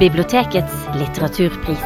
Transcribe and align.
Bibliotekets 0.00 0.86
litteraturpris. 0.96 1.82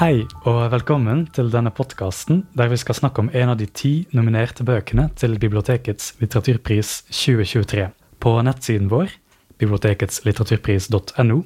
Hei 0.00 0.24
og 0.50 0.58
velkommen 0.72 1.20
til 1.30 1.52
denne 1.52 1.70
podkasten 1.70 2.40
der 2.58 2.72
vi 2.72 2.78
skal 2.82 2.98
snakke 2.98 3.22
om 3.22 3.30
en 3.30 3.52
av 3.52 3.60
de 3.60 3.68
ti 3.70 3.92
nominerte 4.18 4.66
bøkene 4.66 5.04
til 5.14 5.38
Bibliotekets 5.38 6.16
litteraturpris 6.18 7.04
2023. 7.06 7.86
På 8.18 8.34
nettsiden 8.42 8.90
vår, 8.90 9.14
biblioteketslitteraturpris.no, 9.62 11.38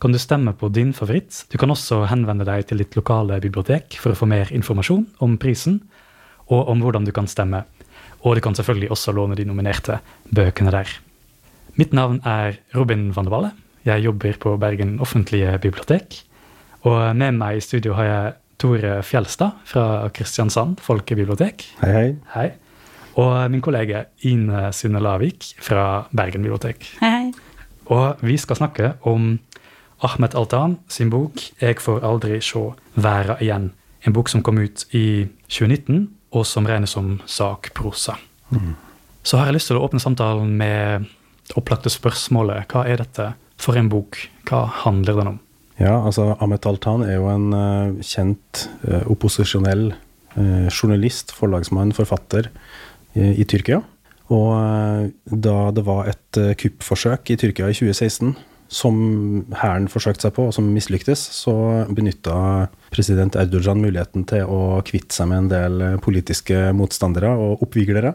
kan 0.00 0.16
du 0.16 0.22
stemme 0.22 0.56
på 0.56 0.72
din 0.72 0.96
favoritt. 0.96 1.44
Du 1.52 1.60
kan 1.60 1.76
også 1.76 2.06
henvende 2.08 2.48
deg 2.48 2.64
til 2.70 2.80
ditt 2.80 2.96
lokale 2.96 3.42
bibliotek 3.44 4.00
for 4.00 4.16
å 4.16 4.22
få 4.22 4.30
mer 4.32 4.48
informasjon 4.56 5.04
om 5.20 5.36
prisen, 5.36 5.82
og 6.48 6.72
om 6.72 6.80
hvordan 6.80 7.04
du 7.04 7.12
kan 7.12 7.28
stemme. 7.28 7.66
Og 8.24 8.38
du 8.38 8.40
kan 8.40 8.56
selvfølgelig 8.56 8.94
også 8.96 9.12
låne 9.12 9.36
de 9.36 9.44
nominerte 9.44 10.00
bøkene 10.32 10.72
der. 10.72 11.02
Mitt 11.76 11.92
navn 11.92 12.22
er 12.24 12.56
Robin 12.72 13.10
van 13.12 13.26
der 13.26 13.32
Valle. 13.34 13.50
Jeg 13.84 14.04
jobber 14.06 14.32
på 14.40 14.56
Bergen 14.56 15.00
offentlige 15.00 15.58
bibliotek. 15.60 16.22
Og 16.88 17.16
med 17.16 17.36
meg 17.36 17.58
i 17.58 17.60
studio 17.60 17.92
har 17.98 18.06
jeg 18.08 18.32
Tore 18.56 19.02
Fjelstad 19.04 19.58
fra 19.68 20.08
Kristiansand 20.08 20.80
folkebibliotek. 20.80 21.66
Hei, 21.82 21.92
hei. 21.92 22.06
Hei. 22.32 22.46
Og 23.20 23.50
min 23.52 23.60
kollega 23.60 24.06
Ine 24.24 24.70
Synne 24.72 25.02
Lavik 25.04 25.50
fra 25.60 26.06
Bergen 26.16 26.46
bibliotek. 26.46 26.88
Hei, 27.02 27.10
hei. 27.10 27.34
Og 27.92 28.24
vi 28.24 28.38
skal 28.40 28.56
snakke 28.56 28.94
om 29.04 29.36
Ahmed 30.00 30.34
Altan 30.34 30.78
sin 30.88 31.10
bok 31.10 31.36
'Jeg 31.60 31.76
får 31.80 32.04
aldri 32.04 32.40
sjå 32.40 32.74
verda 32.94 33.36
igjen'. 33.40 33.70
En 34.06 34.12
bok 34.12 34.28
som 34.28 34.42
kom 34.42 34.58
ut 34.58 34.84
i 34.94 35.28
2019, 35.48 36.08
og 36.32 36.46
som 36.46 36.66
regnes 36.66 36.90
som 36.90 37.20
sakprosa. 37.26 38.16
Så 39.22 39.36
har 39.36 39.44
jeg 39.44 39.54
lyst 39.54 39.66
til 39.66 39.76
å 39.76 39.84
åpne 39.88 40.00
samtalen 40.00 40.56
med 40.56 41.04
opplagte 41.54 41.92
spørsmålet 41.92 42.72
hva 42.72 42.86
er 42.88 43.02
dette 43.04 43.32
for 43.60 43.78
en 43.78 43.90
bok? 43.92 44.18
Hva 44.48 44.64
handler 44.84 45.20
den 45.20 45.32
om? 45.34 45.42
Ja, 45.76 45.98
altså 46.00 46.30
Ahmed 46.40 46.64
Altan 46.66 47.04
er 47.04 47.18
jo 47.18 47.28
en 47.28 47.50
uh, 47.52 47.98
kjent 48.04 48.64
uh, 48.88 49.04
opposisjonell 49.12 49.90
uh, 49.92 50.68
journalist, 50.72 51.34
forlagsmann, 51.36 51.92
forfatter 51.96 52.50
i, 53.16 53.44
Tyrkia. 53.48 53.78
Og 54.28 55.12
da 55.24 55.54
det 55.72 55.84
var 55.86 56.10
et 56.10 56.38
kuppforsøk 56.60 57.30
i 57.32 57.36
Tyrkia 57.40 57.70
i 57.72 57.76
2016 57.78 58.34
som 58.68 58.98
hæren 59.56 59.86
forsøkte 59.88 60.26
seg 60.26 60.34
på, 60.36 60.48
og 60.50 60.52
som 60.52 60.66
mislyktes, 60.68 61.22
så 61.38 61.54
benytta 61.88 62.66
president 62.92 63.38
Erdogan 63.40 63.80
muligheten 63.80 64.26
til 64.28 64.44
å 64.52 64.82
kvitte 64.84 65.16
seg 65.16 65.30
med 65.30 65.46
en 65.46 65.50
del 65.54 65.86
politiske 66.04 66.74
motstandere 66.76 67.30
og 67.40 67.64
oppviglere. 67.64 68.12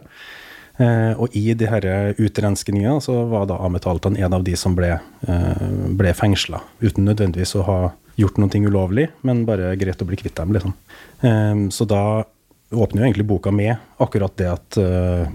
Eh, 0.80 1.14
og 1.19 1.36
i 1.36 1.52
de 1.58 1.67
her 1.67 1.86
utrenskningene 2.22 3.02
så 3.03 3.16
var 3.30 3.47
da 3.50 3.59
Ahmed 3.61 3.86
Altan 3.88 4.17
en 4.17 4.36
av 4.38 4.44
de 4.45 4.55
som 4.58 4.75
ble, 4.78 4.94
eh, 5.28 5.66
ble 5.97 6.13
fengsla, 6.16 6.61
uten 6.81 7.05
nødvendigvis 7.09 7.55
å 7.59 7.66
ha 7.67 7.80
gjort 8.19 8.38
noe 8.41 8.61
ulovlig, 8.67 9.09
men 9.23 9.45
bare 9.45 9.75
greit 9.80 10.02
å 10.02 10.08
bli 10.08 10.19
kvitt 10.19 10.36
dem, 10.36 10.53
liksom. 10.53 10.73
Eh, 11.22 11.67
så 11.69 11.88
da 11.88 12.23
åpner 12.72 13.02
jo 13.02 13.08
egentlig 13.09 13.28
boka 13.28 13.52
med 13.52 13.75
akkurat 14.00 14.36
det 14.38 14.47
at 14.47 14.78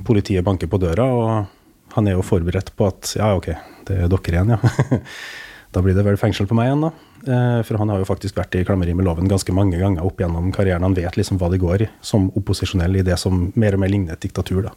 politiet 0.04 0.44
banker 0.44 0.70
på 0.72 0.80
døra, 0.80 1.04
og 1.04 1.92
han 1.92 2.06
er 2.08 2.16
jo 2.16 2.24
forberedt 2.24 2.72
på 2.76 2.86
at 2.88 3.12
ja, 3.18 3.34
ok, 3.36 3.50
det 3.84 3.98
er 3.98 4.08
dere 4.08 4.32
igjen, 4.32 4.54
ja. 4.54 5.02
da 5.76 5.82
blir 5.84 5.92
det 5.92 6.06
vel 6.06 6.16
fengsel 6.16 6.48
på 6.48 6.56
meg 6.56 6.70
igjen, 6.70 6.86
da. 6.86 7.60
For 7.66 7.76
han 7.76 7.90
har 7.92 8.00
jo 8.00 8.08
faktisk 8.08 8.38
vært 8.38 8.56
i 8.56 8.64
klammeri 8.64 8.94
med 8.96 9.04
loven 9.04 9.28
ganske 9.28 9.52
mange 9.52 9.76
ganger 9.76 10.06
opp 10.06 10.20
gjennom 10.22 10.48
karrieren. 10.54 10.84
Han 10.86 10.94
vet 10.96 11.18
liksom 11.18 11.36
hva 11.36 11.50
det 11.52 11.60
går 11.60 11.84
i, 11.84 11.88
som 12.00 12.30
opposisjonell 12.38 12.96
i 12.96 13.04
det 13.04 13.18
som 13.20 13.50
mer 13.58 13.76
og 13.76 13.82
mer 13.82 13.92
ligner 13.92 14.16
et 14.16 14.24
diktatur, 14.24 14.62
da. 14.70 14.72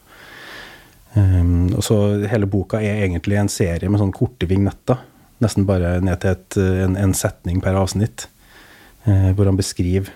Um, 1.16 1.72
og 1.74 1.82
så 1.82 1.96
Hele 2.30 2.46
boka 2.46 2.78
er 2.86 3.04
egentlig 3.06 3.40
en 3.40 3.50
serie 3.50 3.90
med 3.90 4.02
sånn 4.02 4.14
korte 4.16 4.46
vignetter. 4.50 5.00
Nesten 5.42 5.66
bare 5.66 5.98
ned 6.04 6.22
til 6.22 6.36
et, 6.36 6.60
en, 6.86 6.98
en 7.00 7.16
setning 7.18 7.64
per 7.64 7.80
avsnitt. 7.80 8.28
Uh, 9.08 9.32
hvor 9.34 9.50
han 9.50 9.58
beskriver 9.58 10.14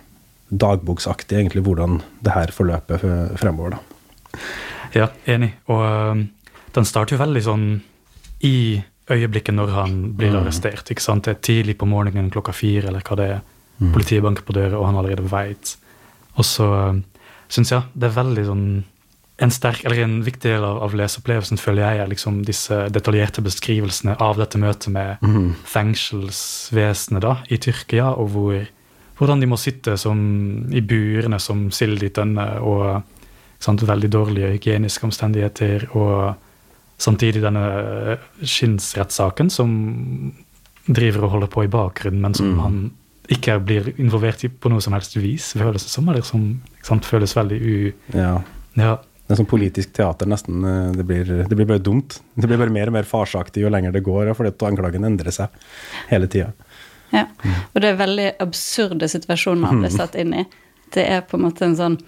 dagboksaktig 0.54 1.40
egentlig 1.40 1.64
hvordan 1.66 2.02
det 2.22 2.34
her 2.36 2.52
forløper 2.54 3.02
fremover. 3.40 3.78
da. 3.78 4.40
Ja, 4.94 5.08
enig. 5.26 5.54
Og 5.72 5.82
øhm, 5.82 6.28
den 6.76 6.86
starter 6.86 7.16
jo 7.16 7.22
veldig 7.24 7.44
sånn 7.46 7.66
i 8.46 8.82
øyeblikket 9.12 9.56
når 9.56 9.74
han 9.74 9.96
blir 10.18 10.36
arrestert. 10.38 10.90
ikke 10.92 11.04
sant? 11.04 11.26
Det 11.26 11.36
er 11.36 11.42
tidlig 11.48 11.78
på 11.80 11.90
morgenen 11.90 12.32
klokka 12.34 12.54
fire, 12.56 12.88
eller 12.92 13.02
hva 13.06 13.18
det 13.20 13.30
er. 13.38 13.42
Politiet 13.94 14.24
banker 14.24 14.46
på 14.46 14.54
døra, 14.56 14.78
og 14.78 14.86
han 14.88 15.00
allerede 15.02 15.26
veit. 15.28 15.74
Og 16.38 16.46
så 16.46 16.70
øhm, 16.78 17.04
syns 17.52 17.74
jeg 17.74 17.90
det 17.94 18.10
er 18.10 18.20
veldig 18.20 18.46
sånn 18.48 18.68
en 19.44 19.52
sterk, 19.52 19.84
eller 19.84 20.04
en 20.04 20.20
viktig 20.24 20.52
del 20.52 20.64
av, 20.64 20.80
av 20.86 20.94
leseopplevelsen 20.98 21.60
føler 21.60 21.84
jeg 21.84 22.02
er 22.04 22.12
liksom 22.12 22.40
disse 22.48 22.78
detaljerte 22.94 23.44
beskrivelsene 23.44 24.16
av 24.24 24.40
dette 24.40 24.62
møtet 24.62 24.94
med 24.94 25.24
fengselsvesenet 25.70 27.24
da, 27.26 27.36
i 27.52 27.60
Tyrkia, 27.62 28.14
og 28.16 28.32
hvor, 28.36 28.64
hvordan 29.20 29.44
de 29.44 29.50
må 29.52 29.60
sitte 29.60 29.98
som, 30.00 30.18
i 30.72 30.84
burene 30.86 31.42
som 31.44 31.68
sild 31.76 32.04
i 32.06 32.12
tønne, 32.16 32.48
og 32.64 33.04
sant, 33.64 33.84
veldig 33.88 34.12
dårlige 34.12 34.56
hygieniske 34.56 35.08
omstendigheter, 35.08 35.90
og 35.98 36.34
samtidig 37.04 37.44
denne 37.44 38.18
skinnsrettssaken 38.40 39.50
som 39.52 39.72
driver 40.88 41.26
og 41.26 41.38
holder 41.38 41.52
på 41.52 41.64
i 41.66 41.72
bakgrunnen, 41.72 42.22
men 42.24 42.36
som 42.36 42.60
han 42.64 42.84
ikke 43.32 43.56
blir 43.64 43.94
involvert 43.96 44.44
i 44.44 44.50
på 44.52 44.72
noe 44.72 44.84
som 44.84 44.96
helst 44.96 45.16
vis, 45.16 45.54
føles 45.56 45.86
det 45.86 45.92
som, 45.92 46.08
eller 46.12 46.26
som 46.28 46.48
sant, 46.84 47.08
føles 47.08 47.36
veldig 47.38 47.60
u... 47.64 47.76
Ja. 48.16 48.36
Ja, 48.74 48.98
Det 49.24 49.34
er 49.36 49.40
sånn 49.40 49.48
politisk 49.50 49.94
teater, 49.96 50.28
nesten. 50.28 50.64
eh, 50.68 50.92
Det 50.98 51.06
blir, 51.08 51.30
det 51.48 51.56
blir 51.56 51.70
bare 51.70 51.84
dumt. 51.84 52.20
Det 52.36 52.48
blir 52.48 52.60
bare 52.60 52.74
mer 52.74 52.92
og 52.92 52.98
mer 52.98 53.08
farsaktig 53.08 53.64
jo 53.64 53.70
lenger 53.72 53.92
det 53.96 54.04
går, 54.04 54.34
fordi 54.36 54.52
anklagen 54.68 55.06
endrer 55.08 55.32
seg 55.32 55.50
hele 56.10 56.28
tida. 56.28 56.52
Ja. 57.14 57.28
Og 57.74 57.82
det 57.82 57.94
er 57.94 58.00
veldig 58.02 58.28
absurde 58.44 59.08
situasjoner 59.08 59.70
han 59.70 59.84
blir 59.84 59.94
satt 59.94 60.16
inn 60.20 60.34
i. 60.34 60.46
Det 60.94 61.06
er 61.08 61.22
på 61.22 61.38
en 61.38 61.48
måte 61.48 61.66
en 61.66 61.78
sånn 61.80 62.00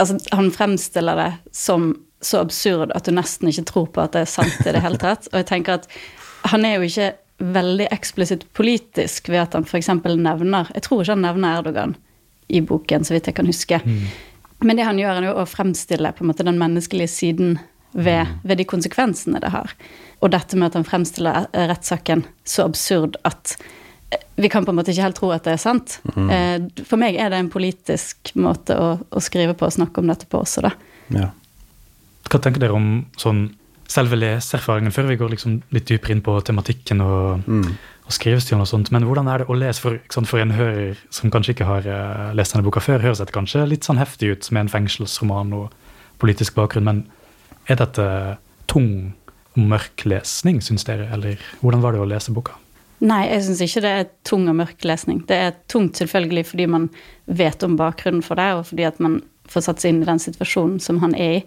Altså, 0.00 0.16
han 0.32 0.46
fremstiller 0.48 1.18
det 1.18 1.32
som 1.52 1.90
så 2.24 2.38
absurd 2.40 2.92
at 2.96 3.04
du 3.04 3.12
nesten 3.12 3.50
ikke 3.50 3.66
tror 3.68 3.88
på 3.92 4.00
at 4.00 4.14
det 4.16 4.22
er 4.24 4.30
sant 4.32 4.62
i 4.64 4.72
det 4.72 4.80
hele 4.80 4.96
tatt. 4.96 5.28
Og 5.28 5.42
jeg 5.42 5.48
tenker 5.50 5.76
at 5.76 5.88
han 6.48 6.64
er 6.64 6.78
jo 6.78 6.88
ikke 6.88 7.10
veldig 7.40 7.88
eksplisitt 7.92 8.46
politisk 8.56 9.28
ved 9.28 9.42
at 9.42 9.56
han 9.58 9.66
f.eks. 9.68 9.90
nevner 10.00 10.72
Jeg 10.72 10.86
tror 10.86 11.02
ikke 11.02 11.12
han 11.18 11.24
nevner 11.26 11.60
Erdogan 11.60 11.94
i 12.48 12.62
boken, 12.64 13.04
så 13.04 13.12
vidt 13.12 13.28
jeg 13.28 13.36
kan 13.36 13.48
huske. 13.48 13.82
Men 14.60 14.76
det 14.76 14.86
han 14.86 15.00
gjør, 15.00 15.22
er 15.22 15.40
å 15.40 15.48
fremstille 15.48 16.12
på 16.12 16.24
en 16.24 16.30
måte 16.30 16.46
den 16.46 16.60
menneskelige 16.60 17.10
siden 17.10 17.58
ved, 17.92 18.28
ved 18.46 18.60
de 18.60 18.66
konsekvensene 18.68 19.40
det 19.42 19.52
har. 19.54 19.74
Og 20.20 20.32
dette 20.34 20.58
med 20.58 20.70
at 20.70 20.78
han 20.78 20.86
fremstiller 20.86 21.46
eh, 21.50 21.66
rettssaken 21.70 22.24
så 22.44 22.66
absurd 22.68 23.16
at 23.28 23.54
eh, 24.12 24.22
vi 24.40 24.50
kan 24.52 24.66
på 24.66 24.74
en 24.74 24.78
måte 24.78 24.92
ikke 24.92 25.06
helt 25.08 25.18
tro 25.20 25.32
at 25.34 25.48
det 25.48 25.56
er 25.56 25.62
sant. 25.62 25.98
Eh, 26.14 26.58
For 26.84 27.00
meg 27.00 27.18
er 27.18 27.32
det 27.32 27.40
en 27.40 27.52
politisk 27.52 28.34
måte 28.38 28.76
å, 28.76 28.92
å 29.00 29.24
skrive 29.24 29.56
på 29.58 29.68
og 29.68 29.76
snakke 29.78 30.02
om 30.02 30.12
dette 30.12 30.28
på 30.30 30.42
også, 30.44 30.66
da. 30.68 30.74
Ja. 31.16 31.30
Hva 32.30 32.38
tenker 32.38 32.62
dere 32.62 32.76
om 32.76 32.92
sånn 33.18 33.48
selve 33.90 34.14
leseerfaringen, 34.20 34.92
før 34.94 35.08
vi 35.08 35.16
går 35.18 35.32
liksom 35.32 35.56
litt 35.74 35.88
dypere 35.88 36.14
inn 36.14 36.22
på 36.22 36.36
tematikken 36.46 37.00
og, 37.02 37.48
og 38.10 38.16
skrivestilen 38.16 38.64
og 38.64 38.68
sånt? 38.68 38.90
Men 38.94 39.06
hvordan 39.06 39.30
er 39.30 39.42
det 39.42 39.50
å 39.50 39.56
lese 39.58 39.84
for, 39.84 40.00
sant, 40.12 40.28
for 40.28 40.42
en 40.42 40.56
hører 40.56 40.98
som 41.14 41.30
kanskje 41.32 41.54
ikke 41.54 41.68
har 41.68 41.86
uh, 41.86 42.32
lest 42.36 42.56
denne 42.56 42.66
boka 42.66 42.82
før? 42.82 43.04
Høres 43.04 43.22
dette 43.22 43.34
kanskje 43.36 43.62
litt 43.70 43.86
sånn 43.86 44.00
heftig 44.00 44.34
ut 44.34 44.50
med 44.50 44.66
en 44.66 44.72
fengselsroman 44.74 45.54
og 45.56 45.70
politisk 46.20 46.58
bakgrunn, 46.58 46.88
men 46.88 47.04
er 47.70 47.78
dette 47.80 48.06
tung 48.70 49.14
og 49.54 49.62
mørk 49.70 50.04
lesning, 50.10 50.58
syns 50.64 50.86
dere? 50.88 51.06
Eller 51.14 51.40
hvordan 51.62 51.84
var 51.84 51.94
det 51.94 52.02
å 52.02 52.10
lese 52.10 52.34
boka? 52.34 52.58
Nei, 53.00 53.22
jeg 53.30 53.46
syns 53.46 53.62
ikke 53.64 53.82
det 53.86 53.92
er 53.96 54.08
tung 54.28 54.44
og 54.50 54.58
mørk 54.58 54.84
lesning. 54.84 55.22
Det 55.28 55.36
er 55.46 55.54
tungt 55.72 56.00
selvfølgelig 56.00 56.44
fordi 56.50 56.66
man 56.68 56.88
vet 57.24 57.62
om 57.64 57.78
bakgrunnen 57.80 58.24
for 58.26 58.40
det, 58.40 58.50
og 58.58 58.66
fordi 58.68 58.84
at 58.90 58.98
man 59.00 59.20
får 59.50 59.66
satt 59.66 59.82
seg 59.82 59.94
inn 59.94 60.02
i 60.02 60.08
den 60.10 60.20
situasjonen 60.20 60.82
som 60.82 61.00
han 61.00 61.14
er 61.16 61.38
i. 61.38 61.44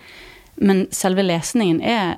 Men 0.63 0.85
selve 0.93 1.25
lesningen 1.25 1.81
er 1.85 2.17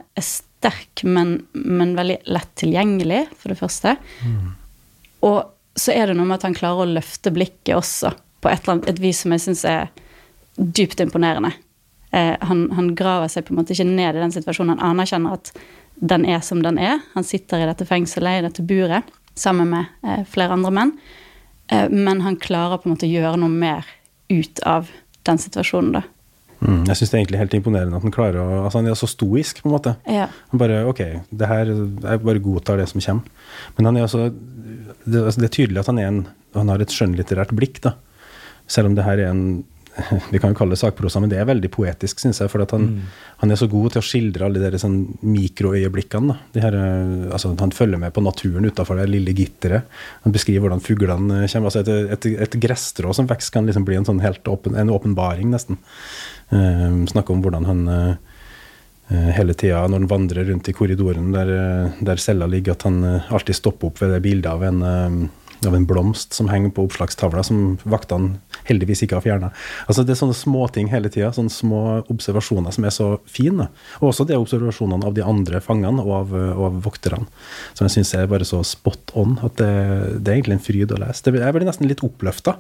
sterk, 0.66 1.04
men, 1.04 1.38
men 1.54 1.94
veldig 1.98 2.24
lett 2.34 2.54
tilgjengelig, 2.58 3.26
for 3.38 3.54
det 3.54 3.60
første. 3.60 3.96
Og 5.26 5.44
så 5.76 5.94
er 5.94 6.08
det 6.08 6.16
noe 6.18 6.28
med 6.28 6.40
at 6.40 6.48
han 6.48 6.56
klarer 6.56 6.86
å 6.86 6.94
løfte 6.98 7.34
blikket 7.36 7.76
også, 7.78 8.14
på 8.42 8.50
et, 8.50 8.64
eller 8.64 8.78
annet, 8.78 8.90
et 8.90 9.02
vis 9.02 9.22
som 9.24 9.34
jeg 9.34 9.44
syns 9.44 9.64
er 9.70 9.90
dypt 10.56 11.02
imponerende. 11.04 11.52
Eh, 12.16 12.36
han, 12.48 12.70
han 12.78 12.94
graver 12.96 13.32
seg 13.32 13.46
på 13.46 13.54
en 13.54 13.60
måte 13.60 13.76
ikke 13.76 13.88
ned 13.90 14.16
i 14.16 14.24
den 14.24 14.34
situasjonen. 14.36 14.80
Han 14.80 14.96
anerkjenner 14.96 15.36
at 15.36 15.52
den 15.96 16.26
er 16.30 16.42
som 16.46 16.62
den 16.64 16.80
er. 16.80 17.02
Han 17.14 17.28
sitter 17.28 17.64
i 17.64 17.70
dette 17.70 17.88
fengselet, 17.88 18.40
i 18.40 18.46
dette 18.48 18.66
buret, 18.66 19.10
sammen 19.36 19.72
med 19.74 19.92
eh, 20.06 20.24
flere 20.30 20.56
andre 20.56 20.74
menn. 20.76 20.96
Eh, 21.72 21.90
men 21.92 22.24
han 22.24 22.40
klarer 22.40 22.80
på 22.80 22.90
en 22.90 22.96
måte 22.96 23.10
å 23.10 23.12
gjøre 23.12 23.42
noe 23.42 23.52
mer 23.52 23.88
ut 24.32 24.62
av 24.66 24.92
den 25.28 25.42
situasjonen, 25.42 25.98
da. 26.00 26.06
Mm, 26.66 26.82
jeg 26.90 26.98
syns 26.98 27.12
det 27.12 27.16
er 27.16 27.22
egentlig 27.22 27.42
helt 27.44 27.56
imponerende 27.60 28.00
at 28.00 28.06
han 28.08 28.14
klarer 28.14 28.42
å 28.42 28.46
Altså, 28.64 28.80
han 28.80 28.90
er 28.90 28.98
så 28.98 29.10
stoisk, 29.10 29.62
på 29.62 29.70
en 29.70 29.76
måte. 29.76 29.96
Ja. 30.10 30.26
Han 30.52 30.62
bare 30.62 30.82
Ok, 30.90 31.02
det 31.30 31.50
her 31.50 31.70
Jeg 31.70 32.24
bare 32.26 32.42
godtar 32.42 32.82
det 32.82 32.88
som 32.90 33.04
kommer. 33.04 33.54
Men 33.78 33.92
han 33.92 34.00
er 34.00 34.08
også 34.08 34.32
det, 35.06 35.22
altså, 35.22 35.40
det 35.42 35.50
er 35.50 35.54
tydelig 35.54 35.82
at 35.84 35.92
han, 35.92 36.02
er 36.02 36.10
en, 36.10 36.20
han 36.56 36.72
har 36.72 36.82
et 36.82 36.94
skjønnlitterært 36.94 37.54
blikk, 37.58 37.78
da. 37.86 37.94
Selv 38.72 38.90
om 38.90 38.96
det 38.98 39.06
her 39.06 39.22
er 39.22 39.30
en 39.30 39.46
Vi 40.32 40.40
kan 40.40 40.52
jo 40.52 40.58
kalle 40.58 40.76
det 40.76 40.82
sakprosa, 40.82 41.22
men 41.24 41.32
det 41.32 41.40
er 41.40 41.48
veldig 41.48 41.70
poetisk, 41.72 42.20
syns 42.22 42.42
jeg. 42.42 42.52
For 42.52 42.64
han, 42.64 42.88
mm. 42.92 43.16
han, 43.42 43.52
er 43.52 43.60
så 43.60 43.68
god 43.72 43.94
til 43.94 44.02
å 44.02 44.06
skildre 44.06 44.48
alle 44.48 44.72
de 44.72 44.82
sånn 44.82 44.98
mikroøyeblikkene. 45.24 46.38
De 46.56 46.64
her, 46.64 46.76
eh, 46.80 47.32
altså, 47.36 47.54
han 47.62 47.74
følger 47.76 48.02
med 48.02 48.14
på 48.16 48.24
naturen 48.26 48.68
utafor 48.68 49.00
det 49.00 49.08
lille 49.12 49.36
gitteret. 49.38 49.90
Han 50.26 50.36
beskriver 50.36 50.66
hvordan 50.66 50.84
fuglene 50.84 51.42
kommer. 51.46 51.72
Altså 51.72 51.84
et, 51.84 52.14
et, 52.18 52.30
et 52.48 52.60
gresstrå 52.68 53.16
som 53.16 53.30
vokser, 53.30 53.56
kan 53.56 53.70
liksom 53.70 53.88
bli 53.88 54.00
en 54.00 54.08
sånn 54.08 54.24
helt 54.24 54.48
åpen, 54.52 54.78
en 54.80 54.94
åpenbaring, 54.94 55.52
nesten. 55.54 55.80
Uh, 56.52 57.06
snakke 57.10 57.34
om 57.34 57.40
hvordan 57.42 57.66
han 57.66 57.80
uh, 57.90 59.22
hele 59.34 59.56
tida 59.58 59.80
når 59.90 60.04
han 60.04 60.10
vandrer 60.12 60.46
rundt 60.50 60.68
i 60.70 60.76
korridoren 60.78 61.32
der, 61.34 61.50
der 62.06 62.22
cella 62.22 62.46
ligger, 62.50 62.76
at 62.76 62.86
han 62.88 63.00
alltid 63.06 63.58
stopper 63.58 63.90
opp 63.90 64.02
ved 64.02 64.14
det 64.16 64.22
bildet 64.26 64.50
av 64.50 64.66
en 64.66 65.28
av 65.70 65.76
en 65.78 65.86
blomst 65.88 66.36
som 66.38 66.50
henger 66.52 66.72
på 66.76 66.86
oppslagstavla, 66.88 67.44
som 67.46 67.76
vaktene 67.84 68.40
heldigvis 68.70 69.04
ikke 69.06 69.18
har 69.20 69.26
fjerna. 69.26 69.52
Altså, 69.86 70.06
det 70.06 70.16
er 70.16 70.22
sånne 70.22 70.38
småting 70.38 70.90
hele 70.92 71.12
tida, 71.14 71.32
sånne 71.36 71.54
små 71.54 71.82
observasjoner 72.12 72.76
som 72.76 72.88
er 72.88 72.96
så 72.96 73.10
fine. 73.30 73.70
Og 74.02 74.10
også 74.12 74.28
de 74.30 74.40
observasjonene 74.40 75.08
av 75.08 75.16
de 75.18 75.26
andre 75.26 75.62
fangene 75.64 76.04
og 76.06 76.14
av, 76.20 76.36
og 76.56 76.66
av 76.70 76.82
vokterne, 76.88 77.30
som 77.74 77.88
jeg 77.88 77.98
syns 77.98 78.16
er 78.18 78.32
bare 78.32 78.48
så 78.48 78.62
spot 78.66 79.16
on 79.20 79.38
at 79.46 79.60
det, 79.62 79.72
det, 80.20 80.26
er 80.26 80.40
egentlig 80.40 80.60
en 80.60 80.68
fryd 80.68 80.96
å 80.96 81.00
lese. 81.06 81.36
jeg 81.36 81.56
blir 81.58 81.68
nesten 81.68 81.90
litt 81.90 82.04
oppløfta. 82.06 82.58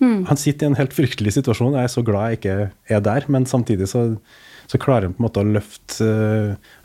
Mm. 0.00 0.24
Han 0.30 0.40
sitter 0.40 0.66
i 0.66 0.72
en 0.72 0.80
helt 0.80 0.94
fryktelig 0.94 1.36
situasjon, 1.36 1.76
jeg 1.78 1.86
er 1.86 1.92
så 1.92 2.02
glad 2.06 2.32
jeg 2.32 2.40
ikke 2.40 2.58
er 2.96 3.06
der, 3.06 3.30
men 3.30 3.46
samtidig 3.46 3.88
så 3.92 4.08
så 4.66 4.78
klarer 4.78 5.08
han 5.08 5.14
på 5.16 5.22
en 5.22 5.26
måte 5.26 5.42
å 5.42 5.48
løfte 5.48 6.06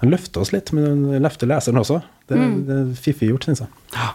Han 0.02 0.12
løfter 0.12 0.44
oss 0.44 0.52
litt, 0.56 0.74
men 0.76 1.06
han 1.14 1.24
løfter 1.24 1.50
leseren 1.50 1.80
også. 1.82 2.02
Det, 2.28 2.36
mm. 2.36 2.58
det 2.68 2.76
er 2.76 2.90
fiffig 3.00 3.32
gjort, 3.32 3.48
syns 3.48 3.64
jeg. 3.64 3.72
Ja, 3.96 4.12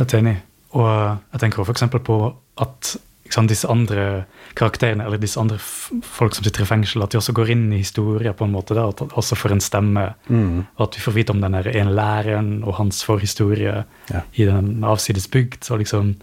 helt 0.00 0.16
enig. 0.18 0.34
Og 0.74 0.88
jeg 1.34 1.42
tenker 1.42 1.64
f.eks. 1.64 1.86
på 2.04 2.20
at 2.62 2.94
sant, 3.32 3.50
disse 3.50 3.68
andre 3.70 4.24
karakterene, 4.58 5.06
eller 5.06 5.20
disse 5.20 5.40
andre 5.40 5.56
folk 5.58 6.36
som 6.36 6.46
sitter 6.46 6.64
i 6.64 6.68
fengsel, 6.68 7.02
at 7.04 7.14
de 7.14 7.18
også 7.18 7.34
går 7.36 7.54
inn 7.54 7.66
i 7.72 7.80
historier 7.82 8.34
på 8.36 8.46
en 8.46 8.54
måte, 8.54 8.76
der, 8.76 8.92
at 8.92 9.16
også 9.18 9.38
får 9.38 9.56
en 9.56 9.64
stemme. 9.64 10.04
Mm. 10.28 10.66
Og 10.76 10.84
at 10.88 10.98
vi 10.98 11.04
får 11.04 11.16
vite 11.16 11.34
om 11.34 11.40
den 11.42 11.56
ene 11.58 11.94
læreren 11.94 12.52
og 12.62 12.78
hans 12.78 13.02
forhistorie 13.06 13.80
ja. 14.12 14.22
i 14.34 14.46
den 14.48 14.84
avsides 14.86 15.26
bygd. 15.32 15.62
Så 15.66 15.78
liksom, 15.80 16.14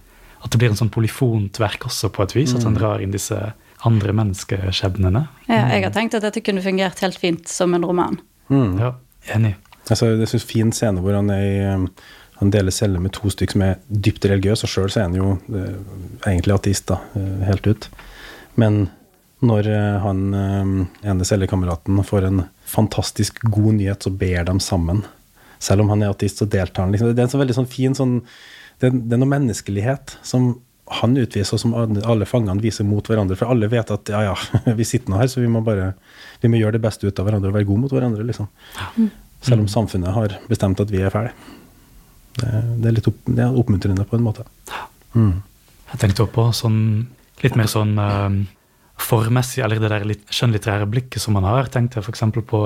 at 0.41 0.53
det 0.53 0.61
blir 0.61 0.71
en 0.71 0.79
sånn 0.79 0.93
polyfont 0.93 1.59
verk 1.61 1.89
også, 1.89 2.11
på 2.13 2.25
et 2.27 2.37
vis. 2.37 2.53
Mm. 2.53 2.59
At 2.59 2.69
han 2.69 2.79
drar 2.79 3.03
inn 3.03 3.15
disse 3.15 3.39
andre 3.87 4.13
menneskeskjebnene. 4.13 5.25
Ja, 5.49 5.65
jeg 5.73 5.87
har 5.87 5.93
tenkt 5.95 6.15
at 6.17 6.25
dette 6.27 6.43
kunne 6.45 6.63
fungert 6.63 7.01
helt 7.01 7.19
fint 7.19 7.49
som 7.49 7.73
en 7.77 7.85
roman. 7.87 8.19
Mm. 8.53 8.77
Ja, 8.81 8.95
enig. 9.35 9.55
Altså, 9.89 10.13
det 10.15 10.27
er 10.27 10.35
en 10.37 10.49
fin 10.51 10.73
scene 10.75 11.01
hvor 11.01 11.17
han 11.17 11.31
er 11.33 11.41
i 11.41 11.55
han 12.41 12.49
deler 12.49 12.73
celle 12.73 12.97
med 12.97 13.13
to 13.13 13.29
stykker 13.29 13.53
som 13.53 13.63
er 13.67 13.75
dypt 13.87 14.25
religiøse, 14.25 14.65
og 14.65 14.71
sjøl 14.73 14.95
er 14.95 15.05
han 15.05 15.17
jo 15.17 15.35
eh, 15.53 15.75
egentlig 16.25 16.55
ateist, 16.55 16.87
da, 16.89 16.97
eh, 17.13 17.43
helt 17.45 17.67
ut. 17.69 17.85
Men 18.57 18.87
når 19.45 19.69
eh, 19.69 19.99
han 20.01 20.23
eh, 20.37 20.71
ene 21.11 21.27
cellekameraten 21.27 22.01
får 22.05 22.25
en 22.25 22.41
fantastisk 22.65 23.43
god 23.45 23.77
nyhet, 23.77 24.07
så 24.07 24.13
ber 24.23 24.49
de 24.49 24.57
sammen. 24.61 25.03
Selv 25.61 25.85
om 25.85 25.93
han 25.93 26.01
er 26.01 26.15
ateist, 26.15 26.41
så 26.41 26.49
deltar 26.49 26.87
han. 26.87 26.95
Liksom. 26.95 27.13
Det 27.13 27.21
er 27.21 27.29
en 27.29 27.35
så 27.35 27.43
veldig 27.43 27.59
sånn 27.59 27.69
fin 27.69 27.97
sånn, 27.97 28.19
det, 28.81 28.89
det, 28.89 29.15
er 29.15 29.21
noe 29.21 29.33
menneskelighet 29.35 30.17
som 30.25 30.55
han 31.01 31.13
utviser, 31.21 31.55
og 31.55 31.61
som 31.61 31.77
alle 31.77 32.27
fangene 32.27 32.61
viser 32.61 32.89
mot 32.89 33.05
hverandre. 33.05 33.37
For 33.39 33.53
alle 33.53 33.69
vet 33.71 33.93
at 33.93 34.09
ja, 34.11 34.25
ja, 34.31 34.35
vi 34.81 34.87
sitter 34.89 35.13
nå 35.13 35.21
her, 35.21 35.29
så 35.29 35.45
vi 35.45 35.49
må 35.51 35.61
bare 35.65 35.93
vi 36.41 36.49
må 36.49 36.57
gjøre 36.57 36.79
det 36.79 36.85
beste 36.89 37.05
ut 37.05 37.21
av 37.21 37.29
hverandre 37.29 37.53
og 37.53 37.57
være 37.59 37.69
gode 37.69 37.85
mot 37.85 37.93
hverandre. 37.93 38.25
liksom. 38.25 38.49
Selv 39.45 39.61
om 39.61 39.69
samfunnet 39.69 40.17
har 40.17 40.37
bestemt 40.49 40.81
at 40.81 40.89
vi 40.89 41.05
er 41.05 41.13
ferdige. 41.13 41.37
Det, 42.37 42.49
det, 42.79 42.87
er 42.87 42.95
litt 42.95 43.09
opp, 43.11 43.19
det 43.27 43.43
er 43.43 43.59
oppmuntrende 43.61 44.05
på 44.07 44.17
en 44.17 44.25
måte. 44.25 44.45
Mm. 45.13 45.41
Jeg 45.91 46.01
tenkte 46.01 46.25
også 46.25 46.35
på 46.35 46.47
sånn, 46.55 46.79
litt 47.43 47.57
mer 47.59 47.67
sånn 47.71 47.97
uh, 47.99 48.29
formessig, 49.01 49.63
eller 49.65 49.81
det 49.81 49.91
der 49.91 50.07
litt 50.07 50.31
skjønnlitterære 50.31 50.87
blikket 50.91 51.23
som 51.23 51.35
man 51.37 51.47
har. 51.47 51.69
Tenkte 51.73 51.99
jeg 51.99 52.07
f.eks. 52.07 52.23
på 52.47 52.63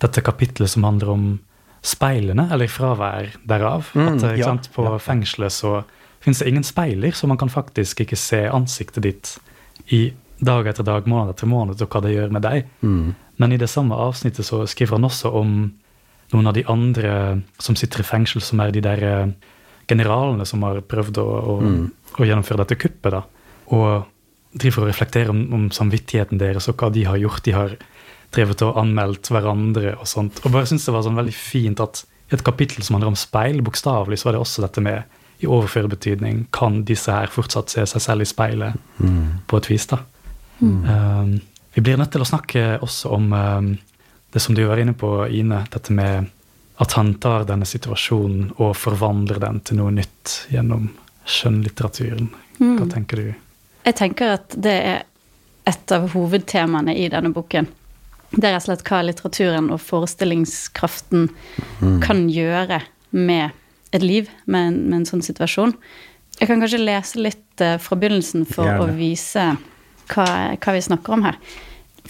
dette 0.00 0.24
kapitlet 0.24 0.72
som 0.72 0.86
handler 0.88 1.12
om 1.12 1.30
speilene, 1.84 2.48
eller 2.52 2.70
fravær 2.72 3.34
derav. 3.48 3.90
Mm, 3.94 4.08
at 4.14 4.26
ja, 4.38 4.48
sant, 4.48 4.70
På 4.74 4.86
ja. 4.86 4.96
fengselet 5.00 5.52
så 5.52 5.80
finnes 6.20 6.42
det 6.42 6.48
ingen 6.48 6.66
speiler, 6.66 7.12
så 7.16 7.28
man 7.28 7.40
kan 7.40 7.52
faktisk 7.52 8.02
ikke 8.04 8.18
se 8.20 8.44
ansiktet 8.48 9.04
ditt 9.04 9.36
i 9.88 10.10
dag 10.40 10.68
etter 10.68 10.84
dag, 10.84 11.08
måned 11.08 11.34
etter 11.34 11.48
måned, 11.48 11.80
og 11.80 11.92
hva 11.92 12.02
det 12.04 12.14
gjør 12.14 12.32
med 12.32 12.44
deg. 12.44 12.68
Mm. 12.80 13.12
Men 13.40 13.52
i 13.52 13.60
det 13.60 13.70
samme 13.72 13.96
avsnittet 13.96 14.46
så 14.48 14.62
skriver 14.68 14.98
han 14.98 15.08
også 15.08 15.32
om 15.36 15.54
noen 16.32 16.50
av 16.50 16.56
de 16.56 16.64
andre 16.70 17.12
som 17.58 17.76
sitter 17.78 18.02
i 18.02 18.06
fengsel, 18.06 18.42
som 18.44 18.60
er 18.62 18.74
de 18.74 18.82
der 18.84 19.04
eh, 19.06 19.32
generalene 19.90 20.46
som 20.46 20.62
har 20.66 20.82
prøvd 20.86 21.20
å, 21.22 21.26
å, 21.26 21.56
mm. 21.60 21.84
å 22.18 22.28
gjennomføre 22.28 22.62
dette 22.62 22.78
kuppet. 22.80 23.16
da, 23.16 23.24
Og 23.74 24.06
driver 24.60 24.84
og 24.84 24.90
reflekterer 24.90 25.32
om, 25.32 25.44
om, 25.54 25.68
samvittigheten 25.74 26.40
deres 26.40 26.68
og 26.70 26.80
hva 26.80 26.90
de 26.94 27.06
har 27.06 27.20
gjort. 27.20 27.44
De 27.46 27.54
har 27.54 27.76
drevet 28.34 28.62
og 28.66 28.78
anmeldt 28.78 29.30
hverandre 29.30 29.96
og 29.98 30.06
sånt. 30.10 30.42
Og 30.44 30.54
bare 30.54 30.68
synes 30.70 30.86
det 30.86 30.94
var 30.94 31.06
sånn 31.06 31.18
veldig 31.18 31.34
fint 31.34 31.82
at 31.82 32.04
i 32.30 32.36
et 32.36 32.46
kapittel 32.46 32.84
som 32.86 32.96
handler 32.96 33.10
om 33.10 33.18
speil, 33.18 33.58
bokstavelig, 33.66 34.20
så 34.20 34.28
var 34.28 34.36
det 34.36 34.44
også 34.44 34.62
dette 34.62 34.82
med 34.86 35.18
i 35.40 35.48
overført 35.48 35.88
betydning 35.88 36.42
Kan 36.52 36.82
disse 36.84 37.14
her 37.14 37.30
fortsatt 37.32 37.72
se 37.72 37.86
seg 37.88 38.02
selv 38.04 38.22
i 38.22 38.28
speilet 38.28 38.76
mm. 39.00 39.46
på 39.50 39.58
et 39.58 39.70
vis? 39.72 39.86
da. 39.90 40.02
Mm. 40.60 40.82
Um, 40.84 41.32
vi 41.74 41.82
blir 41.86 41.98
nødt 41.98 42.12
til 42.12 42.22
å 42.22 42.28
snakke 42.28 42.64
også 42.84 43.14
om 43.16 43.32
um, 43.32 43.70
det 44.30 44.40
som 44.40 44.54
du 44.54 44.64
var 44.64 44.78
inne 44.78 44.94
på, 44.94 45.28
Ine, 45.28 45.64
dette 45.72 45.92
med 45.92 46.30
at 46.80 46.92
han 46.96 47.14
tar 47.20 47.44
denne 47.48 47.66
situasjonen 47.68 48.54
og 48.56 48.72
forvandler 48.78 49.40
den 49.42 49.60
til 49.66 49.80
noe 49.82 49.92
nytt 49.92 50.46
gjennom 50.48 50.88
skjønnlitteraturen. 51.28 52.30
Hva 52.60 52.86
mm. 52.86 52.90
tenker 52.94 53.20
du? 53.20 53.28
Jeg 53.84 53.96
tenker 53.98 54.36
at 54.38 54.56
det 54.56 54.76
er 54.76 55.02
et 55.68 55.92
av 55.92 56.08
hovedtemaene 56.14 56.94
i 56.96 57.08
denne 57.12 57.32
boken. 57.34 57.68
Det 58.30 58.46
er 58.46 58.54
rett 58.54 58.64
og 58.64 58.68
slett 58.68 58.86
hva 58.86 59.00
litteraturen 59.04 59.70
og 59.74 59.82
forestillingskraften 59.82 61.28
mm. 61.82 61.98
kan 62.04 62.28
gjøre 62.30 62.80
med 63.10 63.56
et 63.90 64.04
liv, 64.06 64.30
med 64.46 64.68
en, 64.68 64.78
med 64.86 65.00
en, 65.00 65.08
sånn 65.08 65.24
situasjon. 65.26 65.74
Jeg 66.38 66.48
kan 66.48 66.62
kanskje 66.62 66.80
lese 66.80 67.20
litt 67.20 67.64
uh, 67.64 67.74
fra 67.82 67.98
begynnelsen 67.98 68.46
for 68.48 68.68
Gjerne. 68.68 68.86
å 68.86 68.96
vise 68.96 69.46
hva, 70.14 70.26
hva 70.54 70.76
vi 70.76 70.84
snakker 70.86 71.16
om 71.16 71.26
her. 71.26 71.40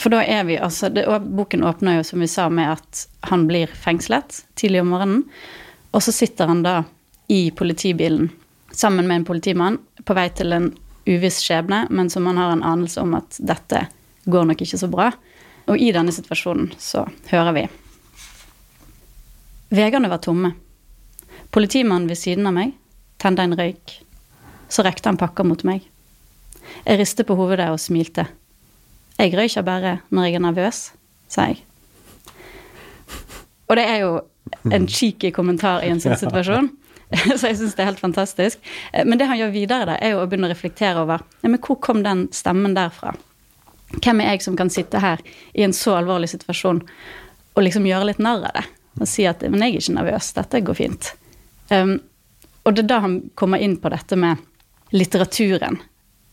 For 0.01 0.13
da 0.13 0.23
er 0.25 0.47
vi 0.49 0.57
altså 0.57 0.89
det, 0.89 1.05
Boken 1.21 1.65
åpner 1.65 1.99
jo, 1.99 2.05
som 2.09 2.23
vi 2.25 2.29
sa, 2.31 2.49
med 2.49 2.73
at 2.73 3.07
han 3.29 3.45
blir 3.51 3.69
fengslet 3.69 4.45
tidlig 4.57 4.81
om 4.81 4.95
morgenen. 4.95 5.27
Og 5.93 6.03
så 6.03 6.15
sitter 6.15 6.49
han 6.49 6.63
da 6.65 6.77
i 7.29 7.51
politibilen 7.51 8.31
sammen 8.73 9.09
med 9.09 9.21
en 9.21 9.27
politimann 9.29 9.77
på 10.05 10.17
vei 10.17 10.31
til 10.33 10.55
en 10.57 10.71
uviss 11.05 11.43
skjebne, 11.45 11.85
men 11.91 12.09
som 12.11 12.27
han 12.31 12.41
har 12.41 12.55
en 12.55 12.65
anelse 12.65 13.03
om 13.03 13.13
at 13.19 13.37
dette 13.45 13.85
går 14.25 14.49
nok 14.49 14.65
ikke 14.65 14.81
så 14.81 14.89
bra. 14.89 15.11
Og 15.69 15.77
i 15.77 15.93
denne 15.93 16.15
situasjonen 16.15 16.73
så 16.81 17.05
hører 17.31 17.57
vi 17.59 17.69
Vegene 19.71 20.09
var 20.11 20.19
tomme. 20.25 20.55
Politimannen 21.55 22.09
ved 22.11 22.19
siden 22.19 22.49
av 22.49 22.57
meg 22.57 22.73
tente 23.23 23.45
en 23.45 23.55
røyk. 23.59 24.01
Så 24.71 24.83
rekte 24.87 25.13
han 25.13 25.21
pakka 25.21 25.45
mot 25.47 25.63
meg. 25.67 25.85
Jeg 26.87 26.99
ristet 26.99 27.29
på 27.29 27.37
hovedet 27.39 27.69
og 27.71 27.79
smilte. 27.83 28.27
Jeg 29.21 29.35
røyker 29.37 29.65
bare 29.67 29.99
når 30.09 30.27
jeg 30.27 30.39
er 30.39 30.45
nervøs, 30.47 30.77
sa 31.29 31.51
jeg. 31.51 31.59
Og 33.69 33.77
det 33.77 33.85
er 33.85 33.99
jo 34.01 34.13
en 34.73 34.87
cheeky 34.97 35.31
kommentar 35.35 35.85
i 35.85 35.91
en 35.93 36.01
sånn 36.01 36.17
situasjon. 36.21 36.71
Så 37.39 37.51
jeg 37.51 37.59
syns 37.59 37.75
det 37.77 37.85
er 37.85 37.91
helt 37.91 38.01
fantastisk. 38.01 38.71
Men 38.95 39.19
det 39.19 39.27
han 39.29 39.41
gjør 39.41 39.53
videre, 39.53 39.89
da, 39.91 39.99
er 39.99 40.15
jo 40.15 40.23
å 40.23 40.29
begynne 40.31 40.49
å 40.49 40.53
reflektere 40.53 41.03
over 41.03 41.25
ja, 41.43 41.51
men 41.51 41.61
hvor 41.61 41.81
kom 41.83 42.05
den 42.07 42.29
stemmen 42.35 42.77
derfra? 42.77 43.13
Hvem 43.99 44.23
er 44.23 44.37
jeg 44.37 44.45
som 44.47 44.57
kan 44.57 44.71
sitte 44.71 45.03
her 45.03 45.21
i 45.53 45.65
en 45.67 45.75
så 45.75 45.97
alvorlig 45.99 46.31
situasjon 46.31 46.85
og 47.59 47.65
liksom 47.67 47.89
gjøre 47.91 48.13
litt 48.13 48.23
narr 48.23 48.47
av 48.47 48.61
det? 48.61 48.65
Og 49.01 49.09
si 49.11 49.27
at 49.27 49.43
men 49.43 49.65
jeg 49.67 49.75
er 49.75 49.83
ikke 49.83 49.97
nervøs, 49.99 50.31
dette 50.39 50.63
går 50.65 50.79
fint. 50.79 51.13
Um, 51.75 51.97
og 52.63 52.77
det 52.77 52.85
er 52.85 52.93
da 52.93 53.03
han 53.05 53.19
kommer 53.39 53.61
inn 53.63 53.77
på 53.83 53.91
dette 53.93 54.17
med 54.19 54.41
litteraturen 54.95 55.81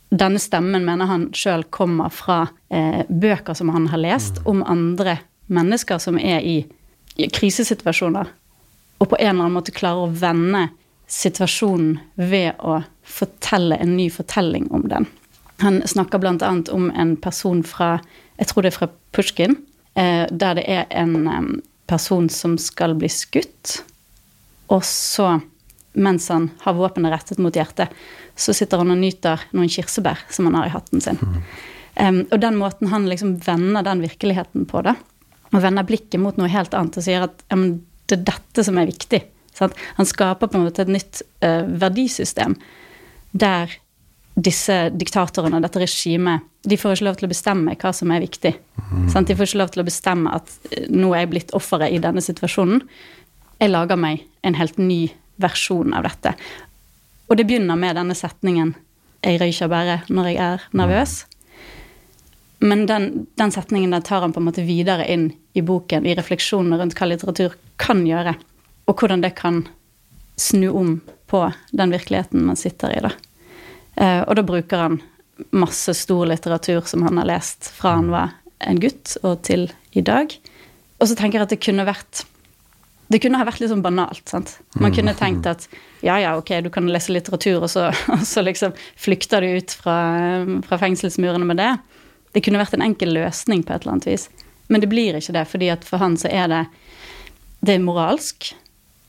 denne 0.09 0.39
stemmen 0.39 0.85
mener 0.87 1.09
han 1.09 1.27
sjøl 1.35 1.65
kommer 1.73 2.11
fra 2.13 2.45
eh, 2.69 3.03
bøker 3.09 3.57
som 3.57 3.71
han 3.75 3.89
har 3.91 3.99
lest 3.99 4.39
om 4.47 4.63
andre 4.63 5.17
mennesker 5.51 5.99
som 5.99 6.19
er 6.19 6.43
i, 6.43 6.57
i 7.15 7.29
krisesituasjoner, 7.31 8.29
og 8.97 9.09
på 9.09 9.19
en 9.19 9.29
eller 9.29 9.47
annen 9.47 9.57
måte 9.59 9.75
klarer 9.75 10.07
å 10.07 10.15
vende 10.15 10.67
situasjonen 11.11 11.97
ved 12.15 12.59
å 12.59 12.81
fortelle 13.07 13.77
en 13.79 13.95
ny 13.95 14.09
fortelling 14.11 14.67
om 14.75 14.87
den. 14.91 15.07
Han 15.63 15.81
snakker 15.87 16.21
bl.a. 16.21 16.51
om 16.71 16.89
en 16.91 17.15
person 17.19 17.63
fra 17.65 17.97
jeg 18.37 18.51
tror 18.51 18.63
det 18.63 18.71
er 18.71 18.77
fra 18.77 18.89
Pushkin, 19.15 19.55
eh, 19.97 20.25
der 20.29 20.59
det 20.59 20.65
er 20.69 20.85
en 20.93 21.27
eh, 21.27 21.45
person 21.89 22.29
som 22.29 22.57
skal 22.61 22.95
bli 22.99 23.09
skutt, 23.09 23.79
og 24.67 24.83
så, 24.85 25.39
mens 25.97 26.29
han 26.29 26.49
har 26.63 26.77
våpenet 26.77 27.13
rettet 27.13 27.41
mot 27.41 27.55
hjertet, 27.55 27.93
så 28.37 28.53
sitter 28.53 28.83
han 28.83 28.93
og 28.93 28.99
nyter 29.01 29.47
noen 29.57 29.71
kirsebær 29.71 30.21
som 30.33 30.49
han 30.49 30.59
har 30.59 30.69
i 30.69 30.75
hatten 30.75 31.03
sin. 31.03 31.17
Mm. 31.21 31.39
Um, 31.97 32.19
og 32.29 32.41
den 32.43 32.59
måten 32.59 32.91
han 32.91 33.07
liksom 33.09 33.37
vender 33.41 33.85
den 33.85 34.03
virkeligheten 34.05 34.67
på, 34.69 34.83
det, 34.85 34.93
og 35.49 35.63
vender 35.63 35.87
blikket 35.87 36.21
mot 36.21 36.37
noe 36.37 36.51
helt 36.53 36.75
annet 36.77 36.99
og 36.99 37.05
sier 37.05 37.25
at 37.25 37.41
ja, 37.49 37.57
det 38.07 38.19
er 38.19 38.27
dette 38.29 38.63
som 38.63 38.77
er 38.77 38.89
viktig. 38.89 39.23
Sant? 39.57 39.75
Han 39.97 40.07
skaper 40.07 40.51
på 40.51 40.59
en 40.59 40.67
måte 40.67 40.85
et 40.85 40.93
nytt 40.93 41.23
uh, 41.41 41.65
verdisystem 41.65 42.55
der 43.37 43.73
disse 44.37 44.75
diktatorene, 44.93 45.59
dette 45.63 45.81
regimet, 45.81 46.45
de 46.67 46.77
får 46.77 46.97
ikke 46.97 47.07
lov 47.07 47.15
til 47.17 47.27
å 47.27 47.31
bestemme 47.31 47.73
hva 47.79 47.91
som 47.95 48.11
er 48.13 48.21
viktig. 48.21 48.51
Mm. 48.77 49.07
De 49.25 49.35
får 49.37 49.49
ikke 49.49 49.61
lov 49.63 49.71
til 49.73 49.81
å 49.81 49.87
bestemme 49.87 50.33
at 50.37 50.51
eh, 50.69 50.85
nå 50.93 51.09
er 51.13 51.23
jeg 51.23 51.31
blitt 51.31 51.53
offeret 51.57 51.95
i 51.95 52.01
denne 52.03 52.21
situasjonen. 52.21 52.83
Jeg 53.57 53.73
lager 53.73 53.97
meg 53.97 54.27
en 54.45 54.57
helt 54.59 54.77
ny 54.77 55.07
versjon 55.41 55.93
av 55.93 56.07
dette. 56.07 56.33
Og 57.27 57.37
det 57.37 57.47
begynner 57.47 57.79
med 57.79 57.95
denne 57.95 58.15
setningen 58.15 58.75
'Jeg 59.23 59.41
røyker 59.41 59.67
bare 59.67 60.01
når 60.09 60.25
jeg 60.25 60.37
er 60.37 60.61
nervøs'. 60.71 61.25
Men 62.59 62.85
den, 62.85 63.27
den 63.35 63.51
setningen 63.51 63.91
den 63.91 64.01
tar 64.01 64.21
han 64.21 64.33
på 64.33 64.39
en 64.39 64.45
måte 64.45 64.65
videre 64.65 65.05
inn 65.05 65.33
i 65.53 65.61
boken, 65.61 66.05
i 66.05 66.15
refleksjonene 66.15 66.77
rundt 66.77 66.95
hva 66.97 67.05
litteratur 67.05 67.53
kan 67.77 68.05
gjøre, 68.07 68.35
og 68.87 68.95
hvordan 68.95 69.21
det 69.21 69.35
kan 69.35 69.67
snu 70.37 70.69
om 70.69 71.01
på 71.27 71.51
den 71.71 71.91
virkeligheten 71.91 72.45
man 72.45 72.55
sitter 72.55 72.97
i. 72.97 73.01
da. 73.01 73.11
Eh, 73.95 74.21
og 74.21 74.35
da 74.35 74.43
bruker 74.43 74.77
han 74.77 75.01
masse 75.51 75.93
stor 75.93 76.25
litteratur 76.25 76.81
som 76.89 77.03
han 77.03 77.17
har 77.17 77.29
lest 77.29 77.69
fra 77.73 77.97
han 77.97 78.09
var 78.13 78.33
en 78.65 78.79
gutt 78.81 79.17
og 79.23 79.41
til 79.45 79.67
i 79.91 80.01
dag. 80.01 80.33
Og 80.97 81.09
så 81.09 81.17
tenker 81.17 81.39
jeg 81.39 81.45
at 81.45 81.53
det 81.53 81.61
kunne 81.61 81.85
vært 81.85 82.23
det 83.07 83.21
kunne 83.23 83.39
ha 83.39 83.45
vært 83.47 83.61
litt 83.61 83.71
sånn 83.71 83.83
banalt. 83.85 84.23
sant? 84.27 84.57
Man 84.75 84.95
kunne 84.95 85.13
mm. 85.15 85.19
tenkt 85.19 85.47
at 85.47 85.67
ja, 86.03 86.17
ja, 86.19 86.33
ok, 86.37 86.51
du 86.65 86.69
kan 86.73 86.89
lese 86.91 87.13
litteratur, 87.15 87.61
og 87.63 87.71
så, 87.71 87.87
og 88.15 88.25
så 88.27 88.43
liksom 88.43 88.75
flykter 88.99 89.45
du 89.45 89.61
ut 89.61 89.77
fra, 89.79 89.97
fra, 90.67 90.81
fengselsmurene 90.81 91.47
med 91.47 91.61
det. 91.61 91.71
Det 92.35 92.43
kunne 92.45 92.61
vært 92.61 92.75
en 92.77 92.85
enkel 92.85 93.15
løsning 93.15 93.63
på 93.63 93.73
et 93.73 93.85
eller 93.85 93.97
annet 93.97 94.09
vis. 94.11 94.27
Men 94.67 94.83
det 94.83 94.91
blir 94.91 95.15
ikke 95.15 95.37
det, 95.37 95.47
fordi 95.47 95.71
at 95.71 95.87
for 95.87 96.03
han 96.03 96.19
så 96.19 96.31
er 96.33 96.51
det 96.51 96.65
det 97.65 97.77
er 97.77 97.81
moralsk, 97.81 98.51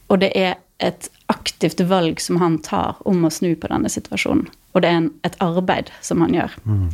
og 0.08 0.22
det 0.22 0.30
er 0.38 0.56
et 0.78 1.10
aktivt 1.28 1.82
valg 1.90 2.20
som 2.22 2.38
han 2.40 2.56
tar 2.64 2.96
om 3.08 3.26
å 3.26 3.32
snu 3.34 3.50
på 3.58 3.68
denne 3.68 3.90
situasjonen. 3.92 4.46
Og 4.72 4.82
det 4.84 4.88
er 4.88 5.00
en, 5.02 5.10
et 5.26 5.36
arbeid 5.42 5.90
som 6.06 6.22
han 6.22 6.36
gjør. 6.36 6.54
Mm. 6.64 6.88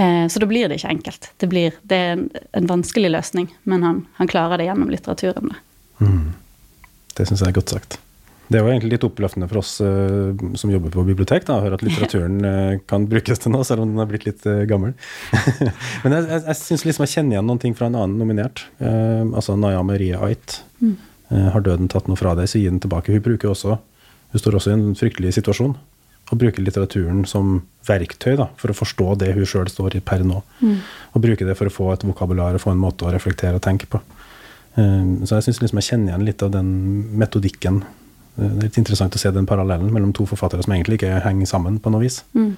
Eh, 0.00 0.26
så 0.28 0.42
da 0.42 0.48
blir 0.50 0.68
det 0.68 0.80
ikke 0.80 0.92
enkelt. 0.96 1.30
Det, 1.38 1.48
blir, 1.48 1.78
det 1.82 1.96
er 1.96 2.12
en, 2.16 2.26
en, 2.58 2.68
vanskelig 2.68 3.12
løsning, 3.14 3.50
men 3.70 3.86
han, 3.86 4.04
han, 4.18 4.30
klarer 4.30 4.58
det 4.60 4.66
gjennom 4.68 4.90
litteraturen. 4.92 5.54
Mm. 6.00 6.30
Det 7.16 7.28
syns 7.28 7.42
jeg 7.44 7.52
er 7.52 7.58
godt 7.60 7.74
sagt. 7.74 7.98
Det 8.50 8.58
er 8.58 8.64
jo 8.64 8.70
egentlig 8.72 8.96
litt 8.96 9.04
oppløftende 9.06 9.46
for 9.46 9.60
oss 9.60 9.76
uh, 9.78 10.32
som 10.58 10.72
jobber 10.72 10.90
på 10.90 11.04
bibliotek, 11.06 11.44
da, 11.46 11.60
å 11.60 11.64
høre 11.66 11.76
at 11.78 11.84
litteraturen 11.86 12.40
uh, 12.42 12.80
kan 12.90 13.06
brukes 13.10 13.38
til 13.38 13.54
noe, 13.54 13.66
selv 13.66 13.84
om 13.84 13.92
den 13.92 14.02
har 14.02 14.08
blitt 14.10 14.26
litt 14.26 14.42
uh, 14.48 14.64
gammel. 14.70 14.96
Men 16.02 16.16
jeg, 16.16 16.24
jeg, 16.32 16.42
jeg 16.48 16.58
syns 16.58 16.86
liksom 16.88 17.06
jeg 17.06 17.12
kjenner 17.14 17.36
igjen 17.36 17.46
noen 17.46 17.62
ting 17.62 17.78
fra 17.78 17.86
en 17.86 18.00
annen 18.00 18.18
nominert, 18.18 18.64
altså 18.80 19.54
Naya 19.54 19.84
Marie 19.86 20.18
Ait. 20.18 20.58
Mm. 20.80 20.96
har 21.54 21.62
døden 21.62 21.90
tatt 21.92 22.08
noe 22.10 22.18
fra 22.18 22.32
deg, 22.34 22.48
så 22.50 22.58
gi 22.58 22.66
den 22.66 22.82
tilbake. 22.82 23.12
Hun, 23.14 23.22
bruker 23.22 23.52
også, 23.52 23.76
hun 24.32 24.42
står 24.42 24.58
også 24.58 24.72
i 24.72 24.78
en 24.78 24.98
fryktelig 24.98 25.36
situasjon 25.36 25.76
og 26.30 26.38
bruker 26.38 26.62
litteraturen 26.62 27.24
som 27.28 27.58
verktøy 27.86 28.36
da, 28.38 28.48
for 28.58 28.70
å 28.70 28.76
forstå 28.76 29.16
det 29.22 29.32
hun 29.34 29.46
sjøl 29.48 29.70
står 29.70 29.98
i 29.98 30.02
per 30.04 30.22
nå. 30.26 30.42
Mm. 30.62 30.76
Og 31.14 31.24
bruke 31.24 31.46
det 31.46 31.56
for 31.58 31.70
å 31.70 31.74
få 31.74 31.88
et 31.94 32.06
vokabular 32.06 32.56
og 32.56 32.62
få 32.62 32.74
en 32.74 32.82
måte 32.82 33.06
å 33.06 33.12
reflektere 33.14 33.58
og 33.58 33.64
tenke 33.66 33.88
på. 33.90 33.98
Um, 34.80 35.26
så 35.26 35.36
jeg 35.36 35.48
syns 35.48 35.58
liksom 35.60 35.80
jeg 35.82 35.88
kjenner 35.90 36.12
igjen 36.12 36.24
litt 36.24 36.44
av 36.46 36.54
den 36.54 36.68
metodikken 37.20 37.82
det 38.40 38.48
er 38.48 38.66
litt 38.68 38.78
interessant 38.80 39.16
å 39.16 39.20
se 39.20 39.30
den 39.34 39.48
parallellen 39.48 39.90
mellom 39.92 40.12
to 40.16 40.24
forfattere 40.28 40.64
som 40.64 40.72
egentlig 40.74 41.00
ikke 41.00 41.18
henger 41.24 41.48
sammen 41.50 41.80
på 41.82 41.92
noe 41.92 42.04
vis. 42.04 42.22
Mm. 42.32 42.54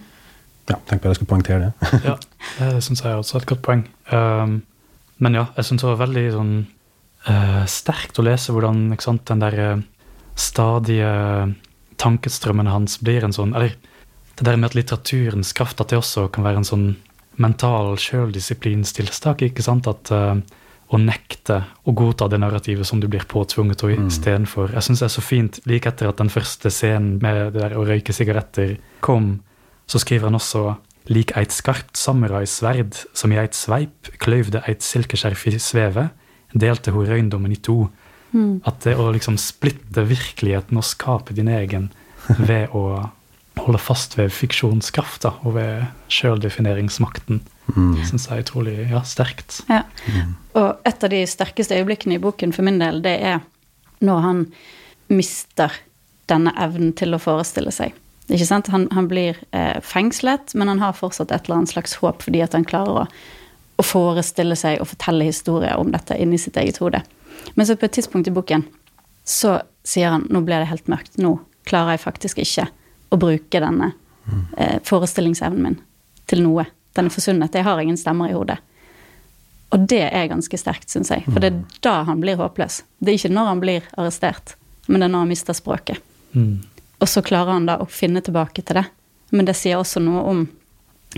Ja, 0.70 0.76
tenk 0.86 1.02
på 1.02 1.08
at 1.08 1.12
jeg 1.12 1.20
skulle 1.22 1.32
poengtere 1.32 1.70
det. 1.70 1.90
ja, 2.10 2.16
det 2.58 2.84
syns 2.86 3.02
jeg 3.02 3.18
også 3.18 3.38
er 3.38 3.42
et 3.42 3.50
godt 3.50 3.64
poeng. 3.66 3.82
Um, 4.12 4.60
men 5.22 5.38
ja, 5.38 5.48
jeg 5.56 5.68
syns 5.68 5.82
det 5.82 5.90
var 5.90 6.02
veldig 6.04 6.24
sånn 6.36 6.52
uh, 7.26 7.62
sterkt 7.70 8.20
å 8.20 8.26
lese 8.26 8.54
hvordan 8.54 8.84
sant, 9.02 9.24
den 9.30 9.42
der 9.42 9.58
uh, 9.58 9.82
stadige 10.38 11.10
tankestrømmen 12.02 12.70
hans 12.70 12.96
blir 13.04 13.26
en 13.26 13.34
sånn 13.34 13.52
Eller 13.54 13.74
det 14.38 14.46
der 14.46 14.56
med 14.56 14.70
at 14.70 14.76
litteraturens 14.78 15.52
kraft, 15.54 15.82
at 15.82 15.92
det 15.92 15.98
også 15.98 16.28
kan 16.32 16.46
være 16.46 16.62
en 16.62 16.66
sånn 16.66 16.86
mental 17.42 17.96
sjøldisiplinstiltak, 18.00 19.42
Ikke 19.48 19.66
sant? 19.66 19.90
At 19.90 20.14
uh, 20.14 20.38
å 20.92 21.00
nekte 21.00 21.62
å 21.88 21.94
godta 21.96 22.28
det 22.28 22.40
narrativet 22.42 22.87
som 22.87 23.00
du 23.00 23.08
blir 23.11 23.25
påtvunget 23.28 23.80
til 23.80 23.96
mm. 23.96 24.08
istedenfor. 24.12 24.75
Jeg 24.76 24.87
syns 24.87 25.02
det 25.02 25.08
er 25.08 25.14
så 25.14 25.25
fint, 25.25 25.61
like 25.68 25.88
etter 25.88 26.11
at 26.11 26.20
den 26.20 26.32
første 26.32 26.72
scenen 26.72 27.16
med 27.22 27.54
det 27.54 27.62
der 27.62 27.76
å 27.80 27.87
røyke 27.88 28.12
sigaretter 28.12 28.76
kom, 29.04 29.38
så 29.88 30.00
skriver 30.02 30.28
han 30.28 30.37
også 30.38 30.75
lik 31.11 31.32
eit 31.38 31.54
skarpt 31.54 31.96
samuraisverd 31.99 33.00
som 33.16 33.32
i 33.32 33.40
eit 33.40 33.56
sveip 33.58 34.12
kløyvde 34.22 34.62
eit 34.68 34.84
silkeskjerf 34.87 35.49
i 35.50 35.56
svevet, 35.58 36.12
delte 36.52 36.92
ho 36.94 37.02
røyndommen 37.08 37.54
i 37.54 37.61
to. 37.64 37.87
Mm. 38.32 38.61
At 38.68 38.84
det 38.84 38.94
å 39.00 39.08
liksom 39.12 39.38
splitte 39.40 40.04
virkeligheten 40.08 40.78
og 40.78 40.87
skape 40.88 41.34
din 41.37 41.50
egen 41.52 41.90
ved 42.38 42.72
å 42.76 43.08
holde 43.61 43.78
fast 43.78 44.16
ved 44.18 44.32
fiksjonskrafta 44.32 45.35
og 45.44 45.56
ved 45.56 45.85
sjøldefineringsmakten. 46.12 47.42
Mm. 47.75 47.97
Syns 48.09 48.26
jeg 48.28 48.40
er 48.40 48.44
utrolig 48.47 48.76
ja, 48.90 49.02
sterkt. 49.06 49.61
Ja. 49.68 49.82
Mm. 50.09 50.35
Og 50.59 50.88
et 50.88 51.04
av 51.04 51.12
de 51.12 51.23
sterkeste 51.28 51.76
øyeblikkene 51.78 52.16
i 52.16 52.23
boken 52.23 52.54
for 52.56 52.66
min 52.66 52.80
del, 52.82 53.02
det 53.04 53.16
er 53.21 53.42
når 54.02 54.25
han 54.25 54.47
mister 55.12 55.75
denne 56.30 56.54
evnen 56.61 56.94
til 56.97 57.14
å 57.14 57.21
forestille 57.23 57.73
seg. 57.75 57.94
Ikke 58.32 58.49
sant? 58.49 58.71
Han, 58.73 58.87
han 58.94 59.09
blir 59.11 59.38
eh, 59.52 59.78
fengslet, 59.85 60.54
men 60.59 60.71
han 60.71 60.82
har 60.82 60.97
fortsatt 60.97 61.32
et 61.35 61.47
eller 61.47 61.61
annet 61.62 61.75
slags 61.75 61.99
håp 62.00 62.23
fordi 62.25 62.42
at 62.44 62.54
han 62.56 62.66
klarer 62.66 63.02
å, 63.02 63.06
å 63.76 63.85
forestille 63.87 64.56
seg 64.59 64.80
og 64.80 64.88
fortelle 64.94 65.26
historier 65.28 65.80
om 65.80 65.90
dette 65.92 66.16
inni 66.18 66.40
sitt 66.40 66.56
eget 66.61 66.80
hode. 66.82 67.02
Men 67.59 67.68
så 67.68 67.76
på 67.76 67.88
et 67.88 67.97
tidspunkt 67.99 68.30
i 68.30 68.35
boken 68.35 68.64
så 69.28 69.61
sier 69.87 70.14
han 70.14 70.26
nå 70.32 70.42
ble 70.47 70.62
det 70.62 70.71
helt 70.71 70.88
mørkt. 70.90 71.18
Nå 71.21 71.37
klarer 71.68 71.97
jeg 71.97 72.06
faktisk 72.06 72.40
ikke 72.42 72.71
å 73.12 73.19
bruke 73.21 73.61
denne 73.62 73.92
eh, 74.57 74.78
forestillingsevnen 74.88 75.66
min 75.66 75.78
til 76.31 76.45
noe. 76.45 76.66
Den 76.97 77.09
er 77.09 77.14
forsvunnet. 77.14 77.54
Jeg 77.54 77.66
har 77.66 77.81
ingen 77.81 77.99
stemmer 78.00 78.31
i 78.31 78.37
hodet. 78.37 78.59
Og 79.73 79.87
det 79.88 80.04
er 80.04 80.28
ganske 80.28 80.59
sterkt, 80.61 80.90
syns 80.92 81.11
jeg. 81.12 81.25
For 81.28 81.40
det 81.40 81.49
er 81.49 81.59
mm. 81.59 81.69
da 81.85 81.95
han 82.09 82.21
blir 82.21 82.40
håpløs. 82.40 82.83
Det 83.00 83.12
er 83.12 83.21
ikke 83.21 83.33
når 83.33 83.49
han 83.49 83.62
blir 83.62 83.87
arrestert, 83.97 84.54
men 84.87 85.00
det 85.00 85.09
er 85.09 85.14
når 85.14 85.25
han 85.25 85.33
mister 85.33 85.57
språket. 85.57 86.02
Mm. 86.37 86.61
Og 87.00 87.09
så 87.09 87.23
klarer 87.25 87.57
han 87.57 87.69
da 87.69 87.78
å 87.81 87.88
finne 87.88 88.21
tilbake 88.25 88.64
til 88.64 88.83
det. 88.83 88.85
Men 89.33 89.49
det 89.49 89.57
sier 89.57 89.81
også 89.81 90.02
noe 90.04 90.25
om 90.28 90.42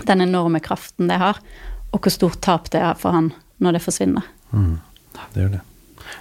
den 0.07 0.23
enorme 0.23 0.61
kraften 0.63 1.11
det 1.11 1.19
har, 1.19 1.39
og 1.91 1.99
hvor 2.03 2.15
stort 2.15 2.39
tap 2.43 2.71
det 2.71 2.81
er 2.83 2.95
for 2.99 3.15
han 3.15 3.31
når 3.63 3.77
det 3.77 3.83
forsvinner. 3.83 4.27
Mm. 4.51 4.77
Det 5.33 5.43
gjør 5.43 5.53
det. 5.57 5.61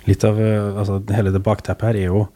Litt 0.08 0.24
av 0.26 0.40
eh, 0.40 0.78
altså, 0.80 0.98
Hele 1.14 1.32
det 1.34 1.42
bakteppet 1.44 1.90
her 1.90 1.98
er 1.98 2.10
jo 2.10 2.26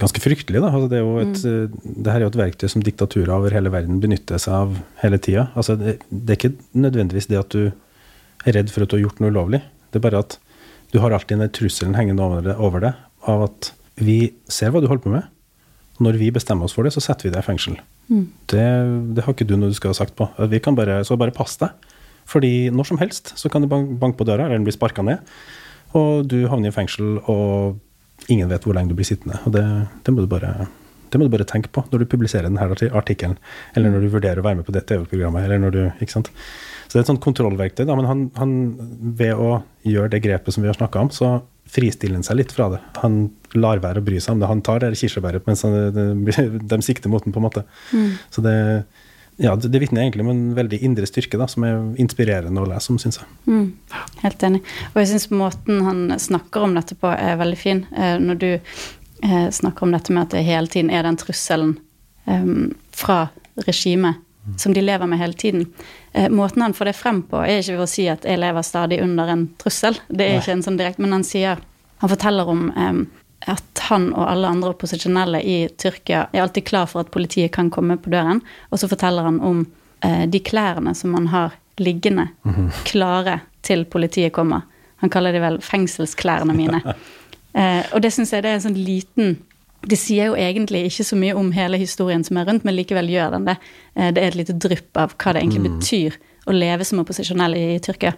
ganske 0.00 0.22
fryktelig. 0.22 0.60
Da. 0.62 0.70
Altså, 0.70 0.88
det, 0.90 1.00
er 1.00 1.20
et, 1.22 1.42
mm. 1.42 1.50
Eh, 1.50 1.92
det, 1.96 2.12
her 2.12 2.20
er 2.20 2.26
jo 2.26 2.32
et 2.32 2.40
verktøy 2.40 2.68
som 2.70 2.84
diktaturer 2.84 3.34
over 3.34 3.54
hele 3.54 3.72
verden 3.72 4.00
benytter 4.02 4.40
seg 4.42 4.56
av 4.56 4.78
hele 5.02 5.20
tida. 5.22 5.48
Altså, 5.58 5.76
det, 5.80 5.98
det, 6.10 6.28
er 6.28 6.38
ikke 6.38 6.80
nødvendigvis 6.86 7.30
det 7.30 7.40
at 7.40 7.54
du 7.54 7.70
er 8.46 8.58
redd 8.58 8.72
for 8.72 8.84
at 8.84 8.90
du 8.90 8.98
har 8.98 9.06
gjort 9.06 9.22
noe 9.22 9.32
ulovlig. 9.34 9.62
Det 9.92 10.00
er 10.00 10.06
bare 10.06 10.24
at 10.24 10.38
du 10.92 10.98
har 11.02 11.14
alltid 11.14 11.40
den 11.40 11.54
trusselen 11.54 11.96
hengende 11.96 12.24
over 12.24 12.84
deg 12.84 13.28
av 13.30 13.46
at 13.46 13.72
vi 14.02 14.34
ser 14.50 14.72
hva 14.72 14.82
du 14.82 14.88
holder 14.90 15.06
på 15.06 15.14
med. 15.14 15.30
Når 16.02 16.18
vi 16.18 16.32
bestemmer 16.34 16.66
oss 16.66 16.74
for 16.74 16.86
det, 16.86 16.94
så 16.94 17.02
setter 17.04 17.28
vi 17.28 17.32
deg 17.34 17.44
i 17.44 17.46
fengsel. 17.46 17.78
Mm. 18.08 18.26
Det, 18.50 18.66
det, 19.16 19.24
har 19.24 19.34
ikke 19.34 19.46
du 19.46 19.54
noe 19.56 19.70
du 19.70 19.78
skal 19.78 19.92
ha 19.92 19.98
sagt 20.00 20.16
på. 20.18 20.26
Vi 20.50 20.60
kan 20.64 20.76
bare, 20.76 21.02
så 21.06 21.18
bare 21.20 21.34
pass 21.36 21.54
deg. 21.60 21.72
Fordi 22.28 22.70
når 22.74 22.88
som 22.88 23.00
helst 23.00 23.32
så 23.38 23.50
kan 23.52 23.64
det 23.64 23.70
banke 23.70 24.16
på 24.18 24.26
døra, 24.26 24.46
eller 24.46 24.58
den 24.58 24.66
blir 24.66 24.74
sparka 24.74 25.04
ned, 25.04 25.22
og 25.98 26.26
du 26.30 26.44
havner 26.50 26.72
i 26.72 26.74
fengsel. 26.74 27.18
og 27.30 27.80
ingen 28.30 28.50
vet 28.50 28.66
hvor 28.66 28.76
lenge 28.76 28.92
du 28.92 28.98
blir 28.98 29.08
sittende. 29.08 29.40
Og 29.46 29.54
det, 29.54 29.64
det, 30.04 30.14
må 30.14 30.26
bare, 30.30 30.66
det, 31.10 31.18
må 31.18 31.26
du 31.26 31.32
bare, 31.32 31.48
tenke 31.48 31.72
på 31.72 31.84
når 31.90 32.04
du 32.04 32.10
publiserer 32.10 32.48
denne 32.48 32.90
artikkelen, 32.92 33.38
eller 33.76 33.94
når 33.94 34.04
du 34.04 34.12
vurderer 34.12 34.42
å 34.42 34.46
være 34.46 34.60
med 34.60 34.68
på 34.68 34.74
det 34.74 34.84
TV-programmet. 34.90 35.46
eller 35.46 35.62
når 35.62 35.76
du, 35.76 35.82
ikke 36.04 36.16
sant? 36.18 36.32
Så 36.86 36.96
det 36.98 37.00
er 37.00 37.06
et 37.06 37.12
sånt 37.14 37.24
kontrollverktøy. 37.24 37.86
Da, 37.88 37.96
men 37.96 38.08
han, 38.08 38.26
han, 38.36 38.50
ved 39.16 39.38
å 39.40 39.62
gjøre 39.88 40.12
det 40.12 40.22
grepet 40.26 40.54
som 40.54 40.64
vi 40.64 40.68
har 40.68 40.76
snakka 40.76 41.06
om, 41.06 41.12
så 41.14 41.38
fristiller 41.72 42.18
han 42.18 42.26
seg 42.26 42.36
litt 42.42 42.52
fra 42.52 42.68
det. 42.74 42.82
Han 43.00 43.22
lar 43.56 43.80
være 43.80 44.02
å 44.02 44.04
bry 44.04 44.18
seg 44.20 44.34
om 44.34 44.42
det. 44.42 44.50
Han 44.50 44.60
tar 44.66 44.82
det 44.82 44.92
kirsebæret 45.00 45.46
mens 45.48 45.64
han, 45.64 45.78
de, 45.96 46.34
de 46.74 46.80
sikter 46.84 47.12
mot 47.12 47.24
den, 47.24 47.32
på 47.32 47.40
en 47.40 47.48
måte. 47.48 47.64
Mm. 47.94 48.10
Så 48.34 48.44
det 48.44 48.56
ja, 49.42 49.56
det, 49.56 49.78
vitner 49.78 50.04
egentlig 50.04 50.22
om 50.22 50.30
en 50.30 50.54
veldig 50.54 50.78
indre 50.86 51.06
styrke 51.08 51.38
da, 51.40 51.48
som 51.50 51.64
er 51.66 51.78
inspirerende 52.00 52.62
å 52.62 52.68
lese 52.70 52.92
om, 52.92 52.98
syns 53.02 53.18
jeg. 53.18 53.28
Mm, 53.50 54.02
helt 54.22 54.44
enig. 54.46 54.60
Og 54.92 55.00
jeg 55.02 55.10
syns 55.12 55.30
måten 55.34 55.80
han 55.86 56.02
snakker 56.22 56.66
om 56.66 56.76
dette 56.78 56.96
på, 56.98 57.10
er 57.10 57.40
veldig 57.40 57.58
fin. 57.58 57.84
Eh, 57.96 58.14
når 58.22 58.38
du 58.38 58.50
eh, 58.52 59.48
snakker 59.50 59.86
om 59.86 59.96
dette 59.96 60.14
med 60.14 60.28
at 60.28 60.36
det 60.36 60.44
hele 60.46 60.70
tiden 60.70 60.92
er 60.94 61.06
den 61.08 61.18
trusselen 61.18 61.74
eh, 62.30 62.52
fra 62.94 63.18
regimet 63.66 64.20
mm. 64.22 64.60
som 64.62 64.76
de 64.76 64.84
lever 64.84 65.10
med 65.10 65.20
hele 65.20 65.36
tiden. 65.38 65.66
Måten 66.30 66.60
han 66.60 66.74
får 66.76 66.90
det 66.90 66.96
frem 66.98 67.22
på, 67.24 67.40
er 67.40 67.62
ikke 67.62 67.78
ved 67.78 67.86
å 67.86 67.88
si 67.88 68.02
at 68.12 68.26
jeg 68.28 68.40
lever 68.40 68.64
stadig 68.68 68.98
under 69.00 69.30
en 69.32 69.46
trussel. 69.60 69.96
Det 70.08 70.26
er 70.26 70.34
Nei. 70.36 70.42
ikke 70.42 70.54
en 70.58 70.64
sånn 70.66 70.76
direkte, 70.80 71.04
men 71.04 71.14
han 71.16 71.26
sier 71.26 71.60
Han 72.02 72.10
forteller 72.10 72.48
om 72.50 72.62
at 73.50 73.82
han 73.88 74.10
og 74.14 74.26
alle 74.30 74.48
andre 74.48 74.72
opposisjonelle 74.74 75.40
i 75.42 75.56
Tyrkia 75.78 76.26
er 76.32 76.44
alltid 76.44 76.66
klar 76.68 76.86
for 76.90 77.02
at 77.02 77.10
politiet 77.14 77.52
kan 77.54 77.70
komme 77.70 77.96
på 78.00 78.12
døren. 78.12 78.42
Og 78.70 78.80
så 78.80 78.88
forteller 78.90 79.26
han 79.26 79.40
om 79.42 79.64
eh, 80.04 80.24
de 80.30 80.40
klærne 80.40 80.94
som 80.94 81.14
han 81.14 81.26
har 81.32 81.56
liggende, 81.76 82.28
mm 82.44 82.54
-hmm. 82.54 82.70
klare 82.84 83.40
til 83.62 83.84
politiet 83.84 84.32
kommer. 84.32 84.60
Han 84.96 85.10
kaller 85.10 85.32
de 85.32 85.40
vel 85.40 85.60
fengselsklærne 85.60 86.54
mine. 86.54 86.82
eh, 87.58 87.82
og 87.92 88.02
det 88.02 88.12
syns 88.12 88.32
jeg 88.32 88.42
det 88.42 88.50
er 88.50 88.54
en 88.54 88.68
sånn 88.68 88.84
liten 88.84 89.38
Det 89.82 89.98
sier 89.98 90.26
jo 90.26 90.34
egentlig 90.34 90.84
ikke 90.84 91.04
så 91.04 91.16
mye 91.16 91.34
om 91.34 91.52
hele 91.52 91.76
historien 91.76 92.24
som 92.24 92.36
er 92.36 92.44
rundt, 92.44 92.64
men 92.64 92.76
likevel 92.76 93.08
gjør 93.10 93.30
den 93.30 93.44
det. 93.44 93.56
Eh, 93.96 94.12
det 94.14 94.22
er 94.22 94.26
et 94.28 94.34
lite 94.34 94.52
drypp 94.52 94.96
av 94.96 95.14
hva 95.18 95.32
det 95.32 95.42
egentlig 95.42 95.60
mm. 95.60 95.78
betyr 95.78 96.18
å 96.46 96.52
leve 96.52 96.84
som 96.84 96.98
opposisjonell 96.98 97.54
i 97.54 97.78
Tyrkia. 97.78 98.12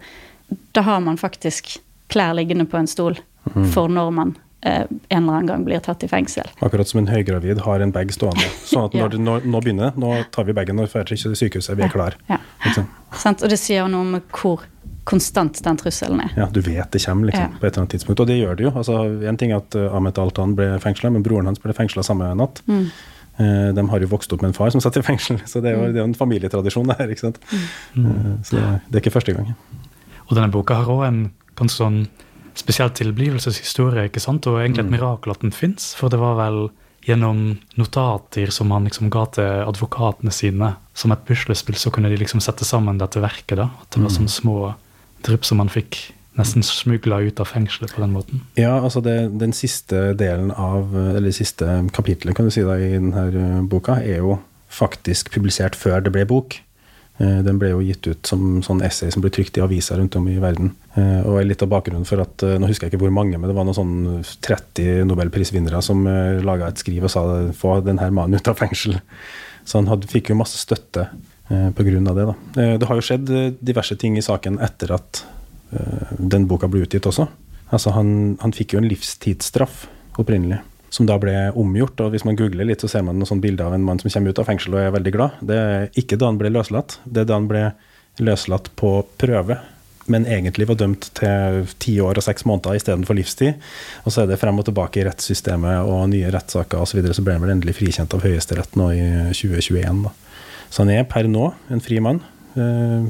Da 0.72 0.80
har 0.80 1.00
man 1.00 1.16
faktisk 1.16 1.78
klær 2.08 2.34
liggende 2.34 2.66
på 2.66 2.76
en 2.76 2.86
stol 2.86 3.16
mm. 3.54 3.72
for 3.72 3.88
når 3.88 4.10
man 4.10 4.34
en 4.64 5.00
eller 5.10 5.32
annen 5.38 5.48
gang 5.50 5.64
blir 5.66 5.82
tatt 5.84 6.04
i 6.06 6.08
fengsel. 6.08 6.48
Akkurat 6.64 6.88
som 6.88 7.02
en 7.02 7.08
høygravid 7.10 7.60
har 7.66 7.84
en 7.84 7.92
bag 7.92 8.12
stående. 8.14 8.46
Sånn 8.64 8.86
at 8.88 8.94
når, 9.00 9.16
ja. 9.18 9.24
nå, 9.26 9.38
nå, 9.44 9.64
begynner 9.64 9.98
nå 10.00 10.14
tar 10.34 10.48
vi 10.48 10.56
bagen 10.56 10.80
og 10.80 10.88
drar 10.88 11.08
til 11.10 11.20
sykehuset, 11.36 11.76
vi 11.76 11.84
er 11.84 11.92
klar. 11.92 12.16
Ja. 12.30 12.40
Ja. 12.64 12.86
Og 13.34 13.50
det 13.50 13.60
sier 13.60 13.84
jo 13.84 13.90
noe 13.92 14.06
om 14.06 14.16
hvor 14.32 14.64
konstant 15.04 15.60
den 15.64 15.76
trusselen 15.76 16.22
er. 16.24 16.32
Ja, 16.36 16.46
du 16.50 16.60
vet 16.64 16.92
det 16.92 17.02
kommer 17.04 17.28
liksom, 17.28 17.50
ja. 17.52 17.60
på 17.60 17.66
et 17.66 17.72
eller 17.72 17.82
annet 17.84 17.94
tidspunkt. 17.96 18.22
Og 18.24 18.28
det 18.30 18.38
gjør 18.38 18.56
det 18.56 18.66
jo. 18.66 18.72
Altså, 18.72 19.00
en 19.28 19.40
ting 19.40 19.52
er 19.52 19.60
at 19.60 19.76
uh, 19.76 19.96
Ahmed 19.96 20.18
Altan 20.20 20.54
ble 20.56 20.70
fengsla, 20.82 21.12
men 21.12 21.24
broren 21.26 21.50
hans 21.50 21.60
ble 21.60 21.76
fengsla 21.76 22.04
samme 22.06 22.30
natt. 22.40 22.62
Mm. 22.70 22.86
Uh, 23.36 23.70
de 23.76 23.86
har 23.90 24.04
jo 24.04 24.10
vokst 24.10 24.32
opp 24.32 24.44
med 24.44 24.52
en 24.52 24.56
far 24.56 24.72
som 24.72 24.82
satt 24.82 24.96
i 24.96 25.04
fengsel, 25.04 25.40
så 25.50 25.60
det 25.60 25.72
er 25.72 25.76
jo, 25.76 25.84
mm. 25.84 25.94
det 25.94 26.00
er 26.00 26.08
en 26.08 26.16
familietradisjon, 26.18 26.92
Der, 26.94 27.12
ikke 27.12 27.26
sant? 27.26 27.40
Mm. 27.92 28.40
Så 28.46 28.56
det, 28.56 28.64
det, 28.88 28.96
er 28.96 29.02
ikke 29.02 29.16
første 29.18 29.36
gang. 29.36 29.52
Og 30.30 30.36
denne 30.38 30.52
boka 30.54 30.80
har 30.80 30.92
òg 30.94 31.04
en 31.10 31.24
ganske 31.58 31.76
sånn 31.76 32.06
spesiell 32.58 32.92
tilblivelseshistorie, 32.94 34.08
ikke 34.08 34.22
sant? 34.22 34.46
og 34.50 34.60
egentlig 34.62 34.84
et 34.84 34.90
mm. 34.90 34.96
mirakel 34.96 35.34
at 35.34 35.44
den 35.44 35.54
fins, 35.54 35.92
for 35.98 36.12
det 36.12 36.20
var 36.22 36.38
vel 36.38 36.66
gjennom 37.04 37.58
notater 37.76 38.52
som 38.54 38.72
han 38.72 38.86
liksom 38.88 39.10
ga 39.12 39.26
til 39.36 39.64
advokatene 39.68 40.32
sine, 40.32 40.72
som 40.96 41.12
et 41.12 41.24
puslespill, 41.28 41.76
så 41.76 41.92
kunne 41.92 42.08
de 42.12 42.18
liksom 42.20 42.40
sette 42.40 42.64
sammen 42.64 43.00
dette 43.00 43.20
verket. 43.20 43.58
da, 43.60 43.68
At 43.82 43.90
det 43.92 44.00
var 44.00 44.12
mm. 44.12 44.16
sånne 44.18 44.32
små 44.32 44.58
drypp 45.24 45.44
som 45.48 45.60
han 45.60 45.72
fikk 45.72 46.00
nesten 46.38 46.64
smugla 46.66 47.20
ut 47.22 47.40
av 47.40 47.46
fengselet 47.46 47.92
på 47.94 48.02
den 48.02 48.14
måten. 48.14 48.42
Ja, 48.58 48.74
altså 48.80 49.02
det, 49.04 49.16
den 49.38 49.54
siste 49.54 50.12
delen 50.18 50.50
av, 50.50 50.90
eller 50.94 51.28
det 51.28 51.36
siste 51.36 51.76
kapitlet 51.94 52.34
kan 52.36 52.48
du 52.48 52.54
si 52.54 52.64
da, 52.66 52.78
i 52.78 52.96
denne 52.96 53.26
eh, 53.30 53.60
boka, 53.70 54.00
er 54.02 54.24
jo 54.24 54.38
faktisk 54.74 55.30
publisert 55.34 55.78
før 55.78 56.02
det 56.02 56.12
ble 56.14 56.24
bok. 56.26 56.58
Eh, 57.18 57.40
den 57.46 57.60
ble 57.60 57.70
jo 57.74 57.82
gitt 57.84 58.06
ut 58.10 58.26
som 58.26 58.62
sånn 58.64 58.82
essay 58.86 59.12
som 59.14 59.22
ble 59.22 59.30
trykt 59.34 59.58
i 59.58 59.64
aviser 59.64 60.00
rundt 60.00 60.16
om 60.18 60.26
i 60.30 60.38
verden. 60.42 60.72
Eh, 60.94 61.20
og 61.22 61.42
litt 61.46 61.62
av 61.62 61.70
bakgrunnen 61.72 62.08
for 62.08 62.24
at, 62.24 62.42
Nå 62.42 62.70
husker 62.70 62.88
jeg 62.88 62.94
ikke 62.94 63.04
hvor 63.04 63.14
mange, 63.14 63.38
men 63.38 63.50
det 63.50 63.56
var 63.56 63.68
noen 63.68 63.78
sånn 63.78 64.24
30 64.44 65.06
nobelprisvinnere 65.10 65.82
som 65.84 66.02
laga 66.44 66.68
et 66.70 66.82
skriv 66.82 67.06
og 67.06 67.14
sa 67.14 67.24
få 67.54 67.78
denne 67.86 68.10
mannen 68.10 68.40
ut 68.40 68.50
av 68.50 68.58
fengsel. 68.58 68.98
Så 69.64 69.80
han 69.80 69.88
hadde, 69.88 70.10
fikk 70.10 70.32
jo 70.32 70.40
masse 70.40 70.58
støtte 70.60 71.08
Eh, 71.48 71.70
Pga. 71.70 72.14
det. 72.14 72.14
da. 72.14 72.34
Eh, 72.62 72.78
det 72.78 72.86
har 72.88 72.96
jo 72.96 73.04
skjedd 73.04 73.30
eh, 73.30 73.52
diverse 73.60 73.96
ting 74.00 74.16
i 74.16 74.24
saken 74.24 74.58
etter 74.64 74.94
at 74.96 75.24
den 76.22 76.44
boka 76.46 76.68
ble 76.70 76.84
utgitt 76.84 77.06
også. 77.08 77.24
Altså 77.74 77.90
han, 77.96 78.36
han 78.38 78.52
fikk 78.54 78.76
jo 78.76 78.78
en 78.78 78.86
livstidsstraff 78.86 79.88
opprinnelig, 80.22 80.60
som 80.94 81.08
da 81.08 81.18
ble 81.18 81.34
omgjort. 81.58 81.98
og 82.04 82.14
Hvis 82.14 82.24
man 82.26 82.38
googler 82.38 82.68
litt, 82.68 82.84
så 82.84 82.90
ser 82.90 83.04
man 83.06 83.18
noe 83.18 83.28
sånt 83.28 83.42
bilde 83.42 83.66
av 83.66 83.74
en 83.74 83.84
mann 83.84 84.00
som 84.00 84.12
kommer 84.12 84.34
ut 84.34 84.40
av 84.40 84.48
fengsel 84.48 84.76
og 84.76 84.82
er 84.84 84.94
veldig 84.94 85.12
glad. 85.14 85.38
Det 85.42 85.58
er 85.58 85.86
ikke 86.00 86.18
da 86.20 86.30
han 86.30 86.40
ble 86.40 86.52
løslatt, 86.54 86.98
det 87.04 87.24
er 87.24 87.30
da 87.30 87.38
han 87.40 87.48
ble 87.50 87.68
løslatt 88.22 88.70
på 88.78 88.96
prøve. 89.18 89.58
Men 90.12 90.26
egentlig 90.28 90.68
var 90.68 90.76
dømt 90.78 91.08
til 91.16 91.62
ti 91.80 91.96
år 92.04 92.20
og 92.20 92.26
seks 92.26 92.44
måneder 92.46 92.76
istedenfor 92.76 93.16
livstid. 93.16 93.56
Og 94.04 94.12
så 94.12 94.22
er 94.22 94.30
det 94.30 94.38
frem 94.38 94.60
og 94.60 94.66
tilbake 94.68 95.00
i 95.00 95.06
rettssystemet 95.08 95.88
og 95.88 96.04
nye 96.12 96.30
rettssaker 96.34 96.82
osv. 96.84 96.92
Så, 96.92 96.98
videre, 97.00 97.16
så 97.16 97.24
ble 97.24 97.38
han 97.38 97.44
vel 97.46 97.54
endelig 97.56 97.78
frikjent 97.78 98.14
av 98.14 98.22
Høyesterett 98.26 98.76
nå 98.78 98.90
i 98.92 99.06
2021. 99.32 100.04
da. 100.04 100.12
Så 100.68 100.84
han 100.84 100.92
er 100.92 101.08
per 101.08 101.26
nå 101.30 101.48
en 101.72 101.82
fri 101.82 101.98
mann. 102.04 102.20
Eh, 102.54 103.08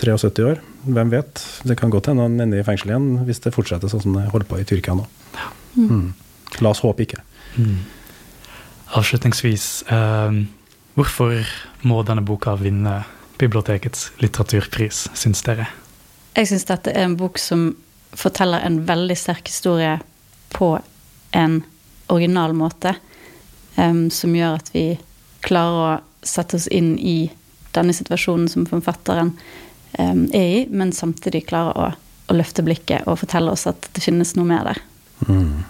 73 0.00 0.48
år. 0.48 0.64
Hvem 0.88 1.12
vet? 1.12 1.44
Det 1.68 1.76
kan 1.76 1.92
godt 1.92 2.08
hende 2.08 2.24
han 2.24 2.40
ender 2.40 2.62
i 2.62 2.64
fengsel 2.64 2.94
igjen 2.94 3.08
hvis 3.28 3.42
det 3.44 3.52
fortsetter 3.52 3.92
sånn 3.92 4.02
som 4.06 4.16
det 4.16 4.30
holder 4.32 4.48
på 4.48 4.62
i 4.62 4.66
Tyrkia 4.66 4.96
nå. 4.96 5.04
Mm. 5.76 6.06
La 6.58 6.72
oss 6.72 6.82
håpe 6.82 7.06
ikke. 7.06 7.22
Mm. 7.56 7.78
Avslutningsvis, 8.98 9.84
eh, 9.88 10.40
hvorfor 10.98 11.46
må 11.86 12.02
denne 12.02 12.24
boka 12.26 12.56
vinne 12.58 13.04
bibliotekets 13.40 14.10
litteraturpris, 14.20 15.06
syns 15.16 15.44
dere? 15.46 15.68
Jeg 16.36 16.50
syns 16.50 16.66
dette 16.68 16.92
er 16.92 17.06
en 17.06 17.16
bok 17.18 17.38
som 17.40 17.70
forteller 18.12 18.62
en 18.66 18.80
veldig 18.86 19.16
sterk 19.18 19.48
historie 19.48 19.96
på 20.54 20.74
en 21.30 21.60
original 22.10 22.52
måte, 22.52 22.94
um, 23.76 24.10
som 24.10 24.34
gjør 24.34 24.58
at 24.58 24.70
vi 24.74 24.84
klarer 25.46 25.80
å 25.80 26.26
sette 26.26 26.58
oss 26.58 26.66
inn 26.68 26.96
i 26.98 27.30
denne 27.74 27.94
situasjonen 27.94 28.48
som 28.50 28.66
forfatteren 28.68 29.32
um, 29.98 30.24
er 30.34 30.46
i, 30.46 30.62
men 30.70 30.92
samtidig 30.92 31.46
klarer 31.48 31.78
å, 31.78 31.90
å, 32.26 32.36
løfte 32.36 32.64
blikket 32.66 33.06
og 33.06 33.20
fortelle 33.22 33.54
oss 33.54 33.68
at 33.70 33.90
det 33.94 34.02
finnes 34.04 34.34
noe 34.36 34.48
mer 34.50 34.72
der. 34.72 34.82
Mm. 35.28 35.62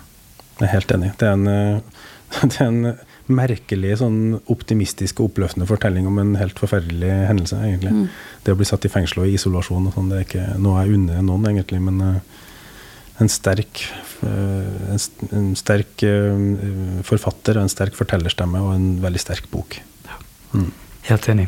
Jeg 0.60 0.68
er 0.68 0.74
helt 0.76 0.92
enig. 0.96 1.12
Det 1.20 1.28
er 1.28 1.38
en, 1.38 1.46
eh, 1.50 2.10
det 2.50 2.58
er 2.60 2.68
en 2.68 2.90
merkelig, 3.30 3.94
sånn 4.00 4.20
optimistisk 4.50 5.20
og 5.22 5.30
oppløftende 5.30 5.68
fortelling 5.68 6.08
om 6.10 6.18
en 6.18 6.34
helt 6.40 6.58
forferdelig 6.58 7.10
hendelse, 7.28 7.58
egentlig. 7.66 7.92
Mm. 7.94 8.06
Det 8.44 8.54
å 8.54 8.58
bli 8.58 8.66
satt 8.66 8.86
i 8.86 8.92
fengsel 8.92 9.22
og 9.22 9.30
i 9.30 9.36
isolasjon 9.38 9.86
og 9.86 9.94
sånn, 9.94 10.10
det 10.10 10.18
er 10.18 10.26
ikke 10.26 10.46
noe 10.62 10.82
jeg 10.82 10.96
unner 10.98 11.22
noen, 11.22 11.46
egentlig. 11.52 11.78
Men 11.84 12.00
uh, 12.02 12.40
en 13.22 13.30
sterk, 13.30 13.84
uh, 14.24 14.96
en, 14.96 15.04
en 15.30 15.46
sterk 15.58 15.94
forfatter 16.02 17.06
forfatter, 17.06 17.62
en 17.62 17.70
sterk 17.70 17.94
fortellerstemme 17.98 18.64
og 18.66 18.74
en 18.74 18.88
veldig 19.04 19.22
sterk 19.22 19.46
bok. 19.54 19.78
Mm. 20.50 20.72
Helt 21.06 21.30
enig. 21.30 21.46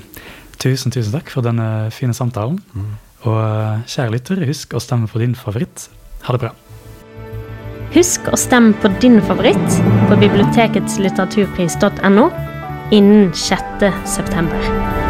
Tusen, 0.62 0.94
tusen 0.94 1.14
takk 1.14 1.30
for 1.34 1.42
denne 1.42 1.90
fine 1.94 2.14
samtalen. 2.14 2.60
Mm. 2.76 2.92
Og 3.28 3.38
eh, 3.38 3.82
kjære 3.90 4.14
lytter, 4.16 4.44
husk 4.48 4.76
å 4.76 4.82
stemme 4.82 5.10
på 5.10 5.22
din 5.22 5.34
favoritt. 5.38 5.88
Ha 6.26 6.34
det 6.34 6.44
bra. 6.44 6.52
Husk 7.92 8.30
å 8.32 8.38
stemme 8.40 8.72
på 8.80 8.88
din 9.04 9.18
favoritt 9.28 9.76
på 10.08 10.16
biblioteketslitteraturpris.no 10.22 12.24
innen 12.96 13.28
6. 13.36 13.84
september. 14.08 15.01